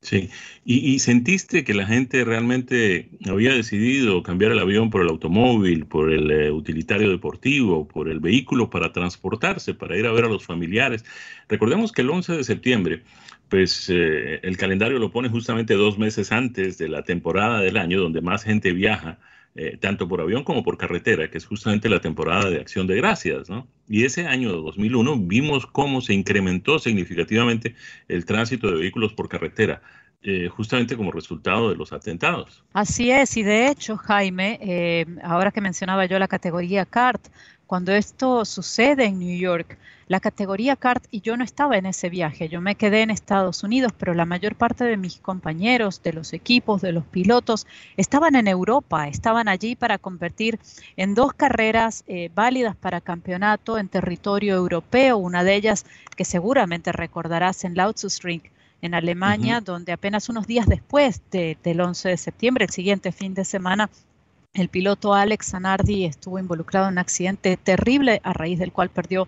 Sí, 0.06 0.30
y, 0.64 1.00
sentiste 1.00 1.64
que 1.64 1.74
la 1.74 1.88
gente 1.88 2.24
realmente 2.24 3.10
había 3.28 3.54
decidido 3.56 4.22
cambiar 4.22 4.52
el 4.52 4.60
avión 4.60 4.92
por 4.92 5.02
el 5.02 5.10
automóvil, 5.10 5.88
por 5.88 6.14
el 6.14 6.30
eh, 6.30 6.52
utilitario 6.52 7.10
deportivo, 7.10 7.88
por 7.88 8.08
el 8.08 8.20
vehículo 8.20 8.70
para 8.70 8.94
transportarse, 8.94 9.74
para 9.74 9.98
ir 9.98 10.06
a 10.06 10.12
ver 10.12 10.26
a 10.26 10.30
los 10.30 10.46
familiares. 10.46 11.04
Recordemos 11.50 11.92
que 11.92 12.04
el 12.04 12.12
11 12.12 12.34
de 12.34 12.44
septiembre 12.44 13.04
pues 13.50 13.90
eh, 13.90 14.40
el 14.44 14.58
calendario 14.58 15.00
lo 15.00 15.12
pone 15.12 15.30
justamente 15.30 15.76
dos 15.76 15.98
meses 15.98 16.32
antes 16.32 16.78
de 16.78 16.90
la 16.90 17.04
temporada 17.04 17.60
del 17.62 17.78
año 17.78 18.02
donde 18.02 18.22
más 18.22 18.44
gente 18.44 18.72
viaja, 18.72 19.20
eh, 19.56 19.78
tanto 19.80 20.08
por 20.08 20.22
avión 20.22 20.44
como 20.44 20.64
por 20.64 20.78
carretera, 20.78 21.30
que 21.30 21.38
es 21.38 21.46
justamente 21.46 21.88
la 21.88 22.02
temporada 22.02 22.50
de 22.50 22.60
acción 22.60 22.88
de 22.88 22.96
gracias, 22.98 23.50
¿no? 23.50 23.68
Y 23.88 24.04
ese 24.04 24.28
año 24.28 24.50
de 24.50 24.62
2001 24.62 25.18
vimos 25.20 25.66
cómo 25.68 26.02
se 26.02 26.14
incrementó 26.14 26.80
significativamente 26.80 27.76
el 28.08 28.26
tránsito 28.26 28.68
de 28.68 28.80
vehículos 28.80 29.14
por 29.14 29.30
carretera. 29.30 29.82
Eh, 30.28 30.50
justamente 30.50 30.98
como 30.98 31.12
resultado 31.12 31.70
de 31.70 31.76
los 31.76 31.94
atentados. 31.94 32.64
Así 32.74 33.12
es, 33.12 33.38
y 33.38 33.44
de 33.44 33.68
hecho, 33.68 33.96
Jaime, 33.96 35.06
ahora 35.22 35.52
que 35.52 35.62
mencionaba 35.62 36.08
yo 36.08 36.18
la 36.18 36.28
categoría 36.28 36.84
CART, 36.84 37.28
cuando 37.68 37.92
esto 37.92 38.44
sucede 38.44 39.06
en 39.06 39.20
New 39.20 39.38
York, 39.38 39.78
la 40.08 40.20
categoría 40.20 40.76
CART, 40.76 41.06
y 41.10 41.22
yo 41.22 41.36
no 41.36 41.44
estaba 41.44 41.78
en 41.78 41.86
ese 41.86 42.10
viaje, 42.10 42.48
yo 42.48 42.62
me 42.62 42.76
quedé 42.76 43.02
en 43.02 43.10
Estados 43.10 43.64
Unidos, 43.64 43.92
pero 43.98 44.14
la 44.14 44.26
mayor 44.26 44.56
parte 44.56 44.84
de 44.84 44.98
mis 44.98 45.18
compañeros, 45.18 46.04
de 46.04 46.14
los 46.14 46.34
equipos, 46.34 46.82
de 46.82 46.92
los 46.92 47.06
pilotos, 47.06 47.66
estaban 47.98 48.36
en 48.36 48.48
Europa, 48.48 49.08
estaban 49.08 49.48
allí 49.48 49.76
para 49.76 49.98
competir 49.98 50.60
en 50.96 51.16
dos 51.16 51.34
carreras 51.34 52.04
eh, 52.08 52.30
válidas 52.36 52.76
para 52.76 53.02
campeonato 53.02 53.78
en 53.78 53.90
territorio 53.90 54.56
europeo, 54.56 55.18
una 55.18 55.44
de 55.44 55.56
ellas 55.56 55.86
que 56.16 56.26
seguramente 56.26 56.92
recordarás 56.92 57.64
en 57.64 57.76
Lautzustring 57.76 58.44
en 58.82 58.94
Alemania, 58.94 59.62
donde 59.62 59.92
apenas 59.92 60.30
unos 60.30 60.46
días 60.46 60.68
después 60.68 61.22
del 61.32 61.82
11 61.82 62.10
de 62.10 62.18
septiembre, 62.18 62.66
el 62.66 62.72
siguiente 62.72 63.12
fin 63.12 63.34
de 63.34 63.44
semana, 63.44 63.90
el 64.54 64.70
piloto 64.70 65.14
Alex 65.14 65.52
Zanardi 65.52 66.06
estuvo 66.06 66.40
involucrado 66.40 66.88
en 66.88 66.94
un 66.94 66.98
accidente 67.00 67.58
terrible 67.58 68.22
a 68.24 68.32
raíz 68.32 68.60
del 68.60 68.72
cual 68.72 68.90
perdió 68.90 69.28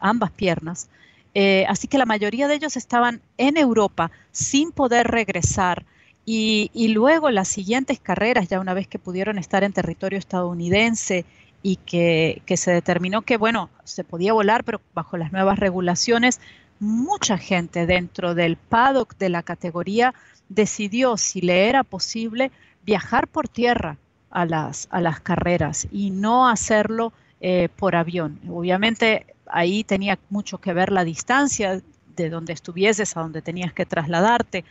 ambas 0.00 0.30
piernas. 0.30 0.88
Eh, 1.34 1.66
así 1.68 1.88
que 1.88 1.98
la 1.98 2.06
mayoría 2.06 2.46
de 2.48 2.54
ellos 2.54 2.76
estaban 2.76 3.20
en 3.38 3.56
Europa 3.56 4.10
sin 4.30 4.70
poder 4.70 5.08
regresar 5.08 5.84
y, 6.26 6.88
luego 6.94 7.30
las 7.30 7.48
siguientes 7.48 8.00
carreras, 8.00 8.48
ya 8.48 8.60
una 8.60 8.72
vez 8.72 8.88
que 8.88 8.98
pudieron 8.98 9.38
estar 9.38 9.62
en 9.62 9.72
territorio 9.72 10.18
estadounidense 10.18 11.26
y 11.62 11.76
que, 11.76 12.42
se 12.56 12.70
determinó 12.70 13.22
que, 13.22 13.36
bueno, 13.36 13.68
se 13.84 14.04
podía 14.04 14.32
volar, 14.32 14.64
pero 14.64 14.80
bajo 14.94 15.16
las 15.18 15.32
nuevas 15.32 15.58
regulaciones, 15.58 16.40
mucha 16.80 17.36
gente 17.36 17.86
dentro 17.86 18.34
del 18.34 18.56
paddock 18.56 19.16
de 19.18 19.28
la 19.28 19.42
categoría 19.42 20.14
decidió, 20.48 21.16
si 21.16 21.40
le 21.40 21.68
era 21.68 21.84
posible, 21.84 22.50
viajar 22.84 23.28
por 23.28 23.48
tierra 23.48 23.98
a 24.30 24.46
las, 24.46 24.88
a 24.90 25.00
las 25.00 25.20
carreras 25.20 25.86
y 25.92 26.10
no 26.10 26.48
hacerlo 26.48 27.12
eh, 27.40 27.68
por 27.76 27.96
avión. 27.96 28.40
Obviamente 28.48 29.33
ahí 29.54 29.84
tenía 29.84 30.18
mucho 30.30 30.58
que 30.58 30.72
ver 30.72 30.90
la 30.90 31.04
distancia 31.04 31.80
de 32.16 32.28
donde 32.28 32.52
estuvieses 32.52 33.16
a 33.16 33.20
donde 33.20 33.40
tenías 33.40 33.72
que 33.72 33.86
trasladarte, 33.86 34.64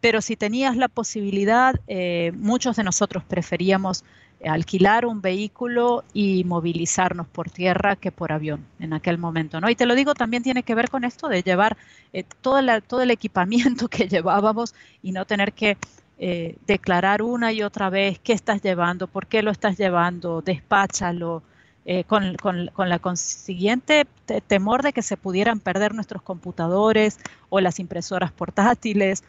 pero 0.00 0.22
si 0.22 0.34
tenías 0.34 0.76
la 0.76 0.88
posibilidad, 0.88 1.78
eh, 1.86 2.32
muchos 2.34 2.76
de 2.76 2.84
nosotros 2.84 3.22
preferíamos 3.22 4.02
alquilar 4.44 5.04
un 5.04 5.20
vehículo 5.20 6.04
y 6.14 6.44
movilizarnos 6.44 7.26
por 7.26 7.50
tierra 7.50 7.96
que 7.96 8.10
por 8.10 8.32
avión 8.32 8.64
en 8.78 8.94
aquel 8.94 9.18
momento, 9.18 9.60
¿no? 9.60 9.68
Y 9.68 9.76
te 9.76 9.84
lo 9.84 9.94
digo, 9.94 10.14
también 10.14 10.42
tiene 10.42 10.62
que 10.62 10.74
ver 10.74 10.88
con 10.88 11.04
esto 11.04 11.28
de 11.28 11.42
llevar 11.42 11.76
eh, 12.14 12.24
todo, 12.40 12.62
todo, 12.80 13.02
el 13.02 13.10
equipamiento 13.10 13.88
que 13.88 14.08
llevábamos 14.08 14.74
y 15.02 15.12
no 15.12 15.26
tener 15.26 15.52
que 15.52 15.76
eh, 16.18 16.56
declarar 16.66 17.22
una 17.22 17.52
y 17.52 17.62
otra 17.62 17.90
vez 17.90 18.18
qué 18.18 18.32
estás 18.32 18.62
llevando, 18.62 19.06
por 19.06 19.26
qué 19.26 19.42
lo 19.42 19.50
estás 19.50 19.76
llevando, 19.76 20.40
despáchalo, 20.40 21.42
eh, 21.86 22.04
con, 22.04 22.36
la 22.76 22.98
consiguiente 22.98 24.06
temor 24.46 24.82
de 24.82 24.92
que 24.92 25.02
se 25.02 25.16
pudieran 25.16 25.60
perder 25.60 25.94
nuestros 25.94 26.22
computadores 26.22 27.18
o 27.48 27.60
las 27.60 27.80
impresoras 27.80 28.32
portátiles 28.32 29.24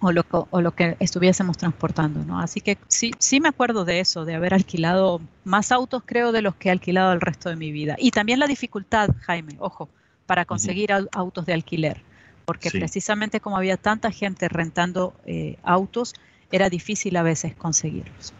o 0.00 0.12
lo, 0.12 0.24
o 0.30 0.60
lo 0.60 0.72
que 0.72 0.96
estuviésemos 1.00 1.56
transportando, 1.56 2.24
¿no? 2.24 2.40
Así 2.40 2.60
que 2.60 2.76
sí, 2.88 3.12
sí 3.18 3.40
me 3.40 3.48
acuerdo 3.48 3.84
de 3.84 4.00
eso, 4.00 4.24
de 4.24 4.34
haber 4.34 4.52
alquilado 4.52 5.20
más 5.44 5.72
autos, 5.72 6.02
creo, 6.04 6.32
de 6.32 6.42
los 6.42 6.54
que 6.56 6.68
he 6.68 6.72
alquilado 6.72 7.12
el 7.12 7.20
resto 7.20 7.48
de 7.48 7.56
mi 7.56 7.72
vida. 7.72 7.96
Y 7.98 8.10
también 8.10 8.40
la 8.40 8.46
dificultad, 8.46 9.10
Jaime, 9.20 9.54
ojo, 9.58 9.88
para 10.26 10.44
conseguir 10.44 10.92
autos 10.92 11.46
de 11.46 11.54
alquiler, 11.54 12.02
porque 12.44 12.70
precisamente 12.70 13.40
como 13.40 13.56
había 13.56 13.76
tanta 13.76 14.10
gente 14.10 14.48
rentando 14.48 15.14
eh, 15.24 15.56
autos, 15.62 16.14
era 16.50 16.68
difícil 16.68 17.16
a 17.16 17.22
veces 17.22 17.54
conseguirlos. 17.54 18.34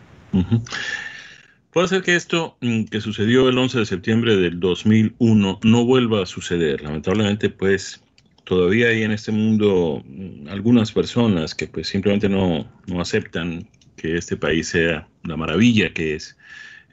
Puede 1.76 1.88
ser 1.88 2.02
que 2.02 2.16
esto 2.16 2.56
mm, 2.62 2.84
que 2.84 3.02
sucedió 3.02 3.50
el 3.50 3.58
11 3.58 3.80
de 3.80 3.84
septiembre 3.84 4.34
del 4.34 4.60
2001 4.60 5.60
no 5.62 5.84
vuelva 5.84 6.22
a 6.22 6.24
suceder. 6.24 6.80
Lamentablemente, 6.80 7.50
pues 7.50 8.02
todavía 8.44 8.88
hay 8.88 9.02
en 9.02 9.10
este 9.10 9.30
mundo 9.30 10.02
mm, 10.06 10.48
algunas 10.48 10.90
personas 10.90 11.54
que 11.54 11.66
pues 11.66 11.88
simplemente 11.88 12.30
no, 12.30 12.66
aceptan 12.98 13.68
que 13.94 14.16
este 14.16 14.38
país 14.38 14.68
sea 14.68 15.06
la 15.24 15.36
maravilla 15.36 15.92
que 15.92 16.14
es, 16.14 16.38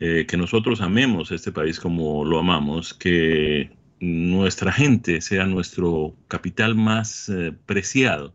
eh, 0.01 0.25
que 0.27 0.35
nosotros 0.35 0.81
amemos 0.81 1.31
este 1.31 1.53
país 1.53 1.79
como 1.79 2.25
lo 2.25 2.39
amamos, 2.39 2.93
que 2.93 3.71
nuestra 4.01 4.73
gente 4.73 5.21
sea 5.21 5.45
nuestro 5.45 6.13
capital 6.27 6.75
más 6.75 7.29
eh, 7.29 7.53
preciado, 7.65 8.33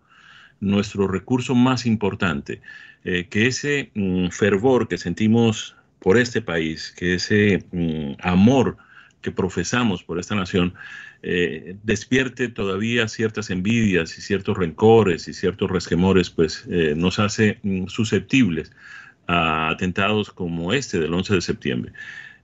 nuestro 0.60 1.08
recurso 1.08 1.54
más 1.54 1.84
importante, 1.84 2.62
eh, 3.04 3.26
que 3.28 3.48
ese 3.48 3.90
mm, 3.94 4.28
fervor 4.30 4.88
que 4.88 4.96
sentimos 4.96 5.74
por 5.98 6.18
este 6.18 6.42
país, 6.42 6.92
que 6.96 7.14
ese 7.14 7.64
mm, 7.72 8.14
amor 8.20 8.76
que 9.20 9.32
profesamos 9.32 10.02
por 10.02 10.18
esta 10.18 10.34
nación 10.34 10.74
eh, 11.22 11.76
despierte 11.82 12.48
todavía 12.48 13.08
ciertas 13.08 13.50
envidias 13.50 14.16
y 14.16 14.22
ciertos 14.22 14.56
rencores 14.56 15.26
y 15.26 15.34
ciertos 15.34 15.70
resquemores, 15.70 16.30
pues 16.30 16.64
eh, 16.70 16.94
nos 16.96 17.18
hace 17.18 17.58
mm, 17.62 17.86
susceptibles 17.88 18.70
a 19.26 19.70
atentados 19.70 20.30
como 20.30 20.72
este 20.72 20.98
del 20.98 21.12
11 21.12 21.34
de 21.34 21.40
septiembre. 21.40 21.92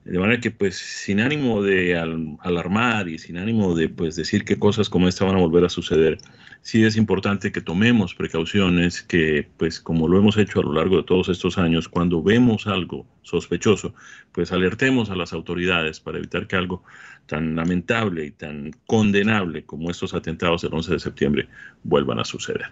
De 0.05 0.19
manera 0.19 0.39
que, 0.39 0.51
pues, 0.51 0.75
sin 0.77 1.19
ánimo 1.19 1.63
de 1.63 1.97
alarmar 1.97 3.09
y 3.09 3.17
sin 3.17 3.37
ánimo 3.37 3.73
de, 3.73 3.89
pues, 3.89 4.15
decir 4.15 4.45
que 4.45 4.59
cosas 4.59 4.87
como 4.87 5.07
esta 5.07 5.25
van 5.25 5.35
a 5.35 5.39
volver 5.39 5.65
a 5.65 5.69
suceder, 5.69 6.19
sí 6.61 6.83
es 6.85 6.95
importante 6.95 7.51
que 7.51 7.59
tomemos 7.59 8.13
precauciones, 8.13 9.01
que, 9.01 9.47
pues, 9.57 9.79
como 9.79 10.07
lo 10.07 10.19
hemos 10.19 10.37
hecho 10.37 10.59
a 10.59 10.63
lo 10.63 10.73
largo 10.73 10.97
de 10.97 11.03
todos 11.03 11.29
estos 11.29 11.57
años, 11.57 11.89
cuando 11.89 12.21
vemos 12.21 12.67
algo 12.67 13.07
sospechoso, 13.23 13.95
pues, 14.31 14.51
alertemos 14.51 15.09
a 15.09 15.15
las 15.15 15.33
autoridades 15.33 15.99
para 15.99 16.19
evitar 16.19 16.45
que 16.45 16.55
algo 16.55 16.83
tan 17.25 17.55
lamentable 17.55 18.25
y 18.25 18.31
tan 18.31 18.73
condenable 18.85 19.63
como 19.65 19.89
estos 19.89 20.13
atentados 20.13 20.61
del 20.61 20.75
11 20.75 20.93
de 20.93 20.99
septiembre 20.99 21.47
vuelvan 21.83 22.19
a 22.19 22.25
suceder. 22.25 22.67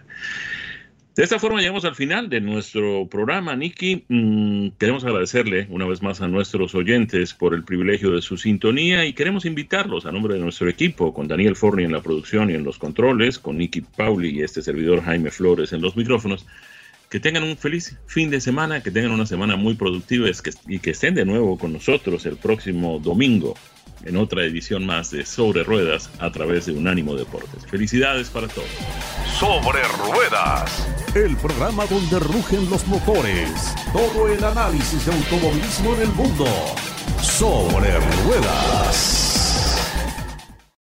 De 1.14 1.22
esta 1.22 1.38
forma 1.38 1.60
llegamos 1.60 1.84
al 1.84 1.94
final 1.94 2.28
de 2.28 2.40
nuestro 2.40 3.06
programa, 3.08 3.54
Nicky. 3.54 4.04
Mm, 4.08 4.70
queremos 4.80 5.04
agradecerle 5.04 5.68
una 5.70 5.86
vez 5.86 6.02
más 6.02 6.20
a 6.20 6.26
nuestros 6.26 6.74
oyentes 6.74 7.34
por 7.34 7.54
el 7.54 7.62
privilegio 7.62 8.10
de 8.10 8.20
su 8.20 8.36
sintonía 8.36 9.06
y 9.06 9.12
queremos 9.12 9.44
invitarlos 9.44 10.06
a 10.06 10.10
nombre 10.10 10.34
de 10.34 10.40
nuestro 10.40 10.68
equipo, 10.68 11.14
con 11.14 11.28
Daniel 11.28 11.54
Forni 11.54 11.84
en 11.84 11.92
la 11.92 12.02
producción 12.02 12.50
y 12.50 12.54
en 12.54 12.64
los 12.64 12.78
controles, 12.78 13.38
con 13.38 13.58
Nicky 13.58 13.82
Pauli 13.82 14.30
y 14.30 14.42
este 14.42 14.60
servidor 14.60 15.04
Jaime 15.04 15.30
Flores 15.30 15.72
en 15.72 15.82
los 15.82 15.96
micrófonos, 15.96 16.46
que 17.08 17.20
tengan 17.20 17.44
un 17.44 17.56
feliz 17.56 17.96
fin 18.08 18.28
de 18.28 18.40
semana, 18.40 18.82
que 18.82 18.90
tengan 18.90 19.12
una 19.12 19.26
semana 19.26 19.54
muy 19.54 19.74
productiva 19.74 20.28
y 20.66 20.80
que 20.80 20.90
estén 20.90 21.14
de 21.14 21.24
nuevo 21.24 21.56
con 21.56 21.72
nosotros 21.72 22.26
el 22.26 22.38
próximo 22.38 22.98
domingo 22.98 23.54
en 24.04 24.16
otra 24.16 24.44
edición 24.44 24.86
más 24.86 25.10
de 25.10 25.24
Sobre 25.24 25.64
Ruedas 25.64 26.10
a 26.18 26.30
través 26.30 26.66
de 26.66 26.72
Unánimo 26.72 27.14
Deportes. 27.16 27.66
Felicidades 27.66 28.28
para 28.30 28.48
todos. 28.48 28.68
Sobre 29.38 29.80
Ruedas, 30.06 30.86
el 31.14 31.36
programa 31.36 31.86
donde 31.86 32.18
rugen 32.20 32.68
los 32.70 32.86
motores, 32.86 33.74
todo 33.92 34.28
el 34.28 34.42
análisis 34.44 35.06
de 35.06 35.12
automovilismo 35.12 35.94
en 35.94 36.02
el 36.02 36.08
mundo. 36.10 36.46
Sobre 37.20 37.98
Ruedas. 38.24 39.23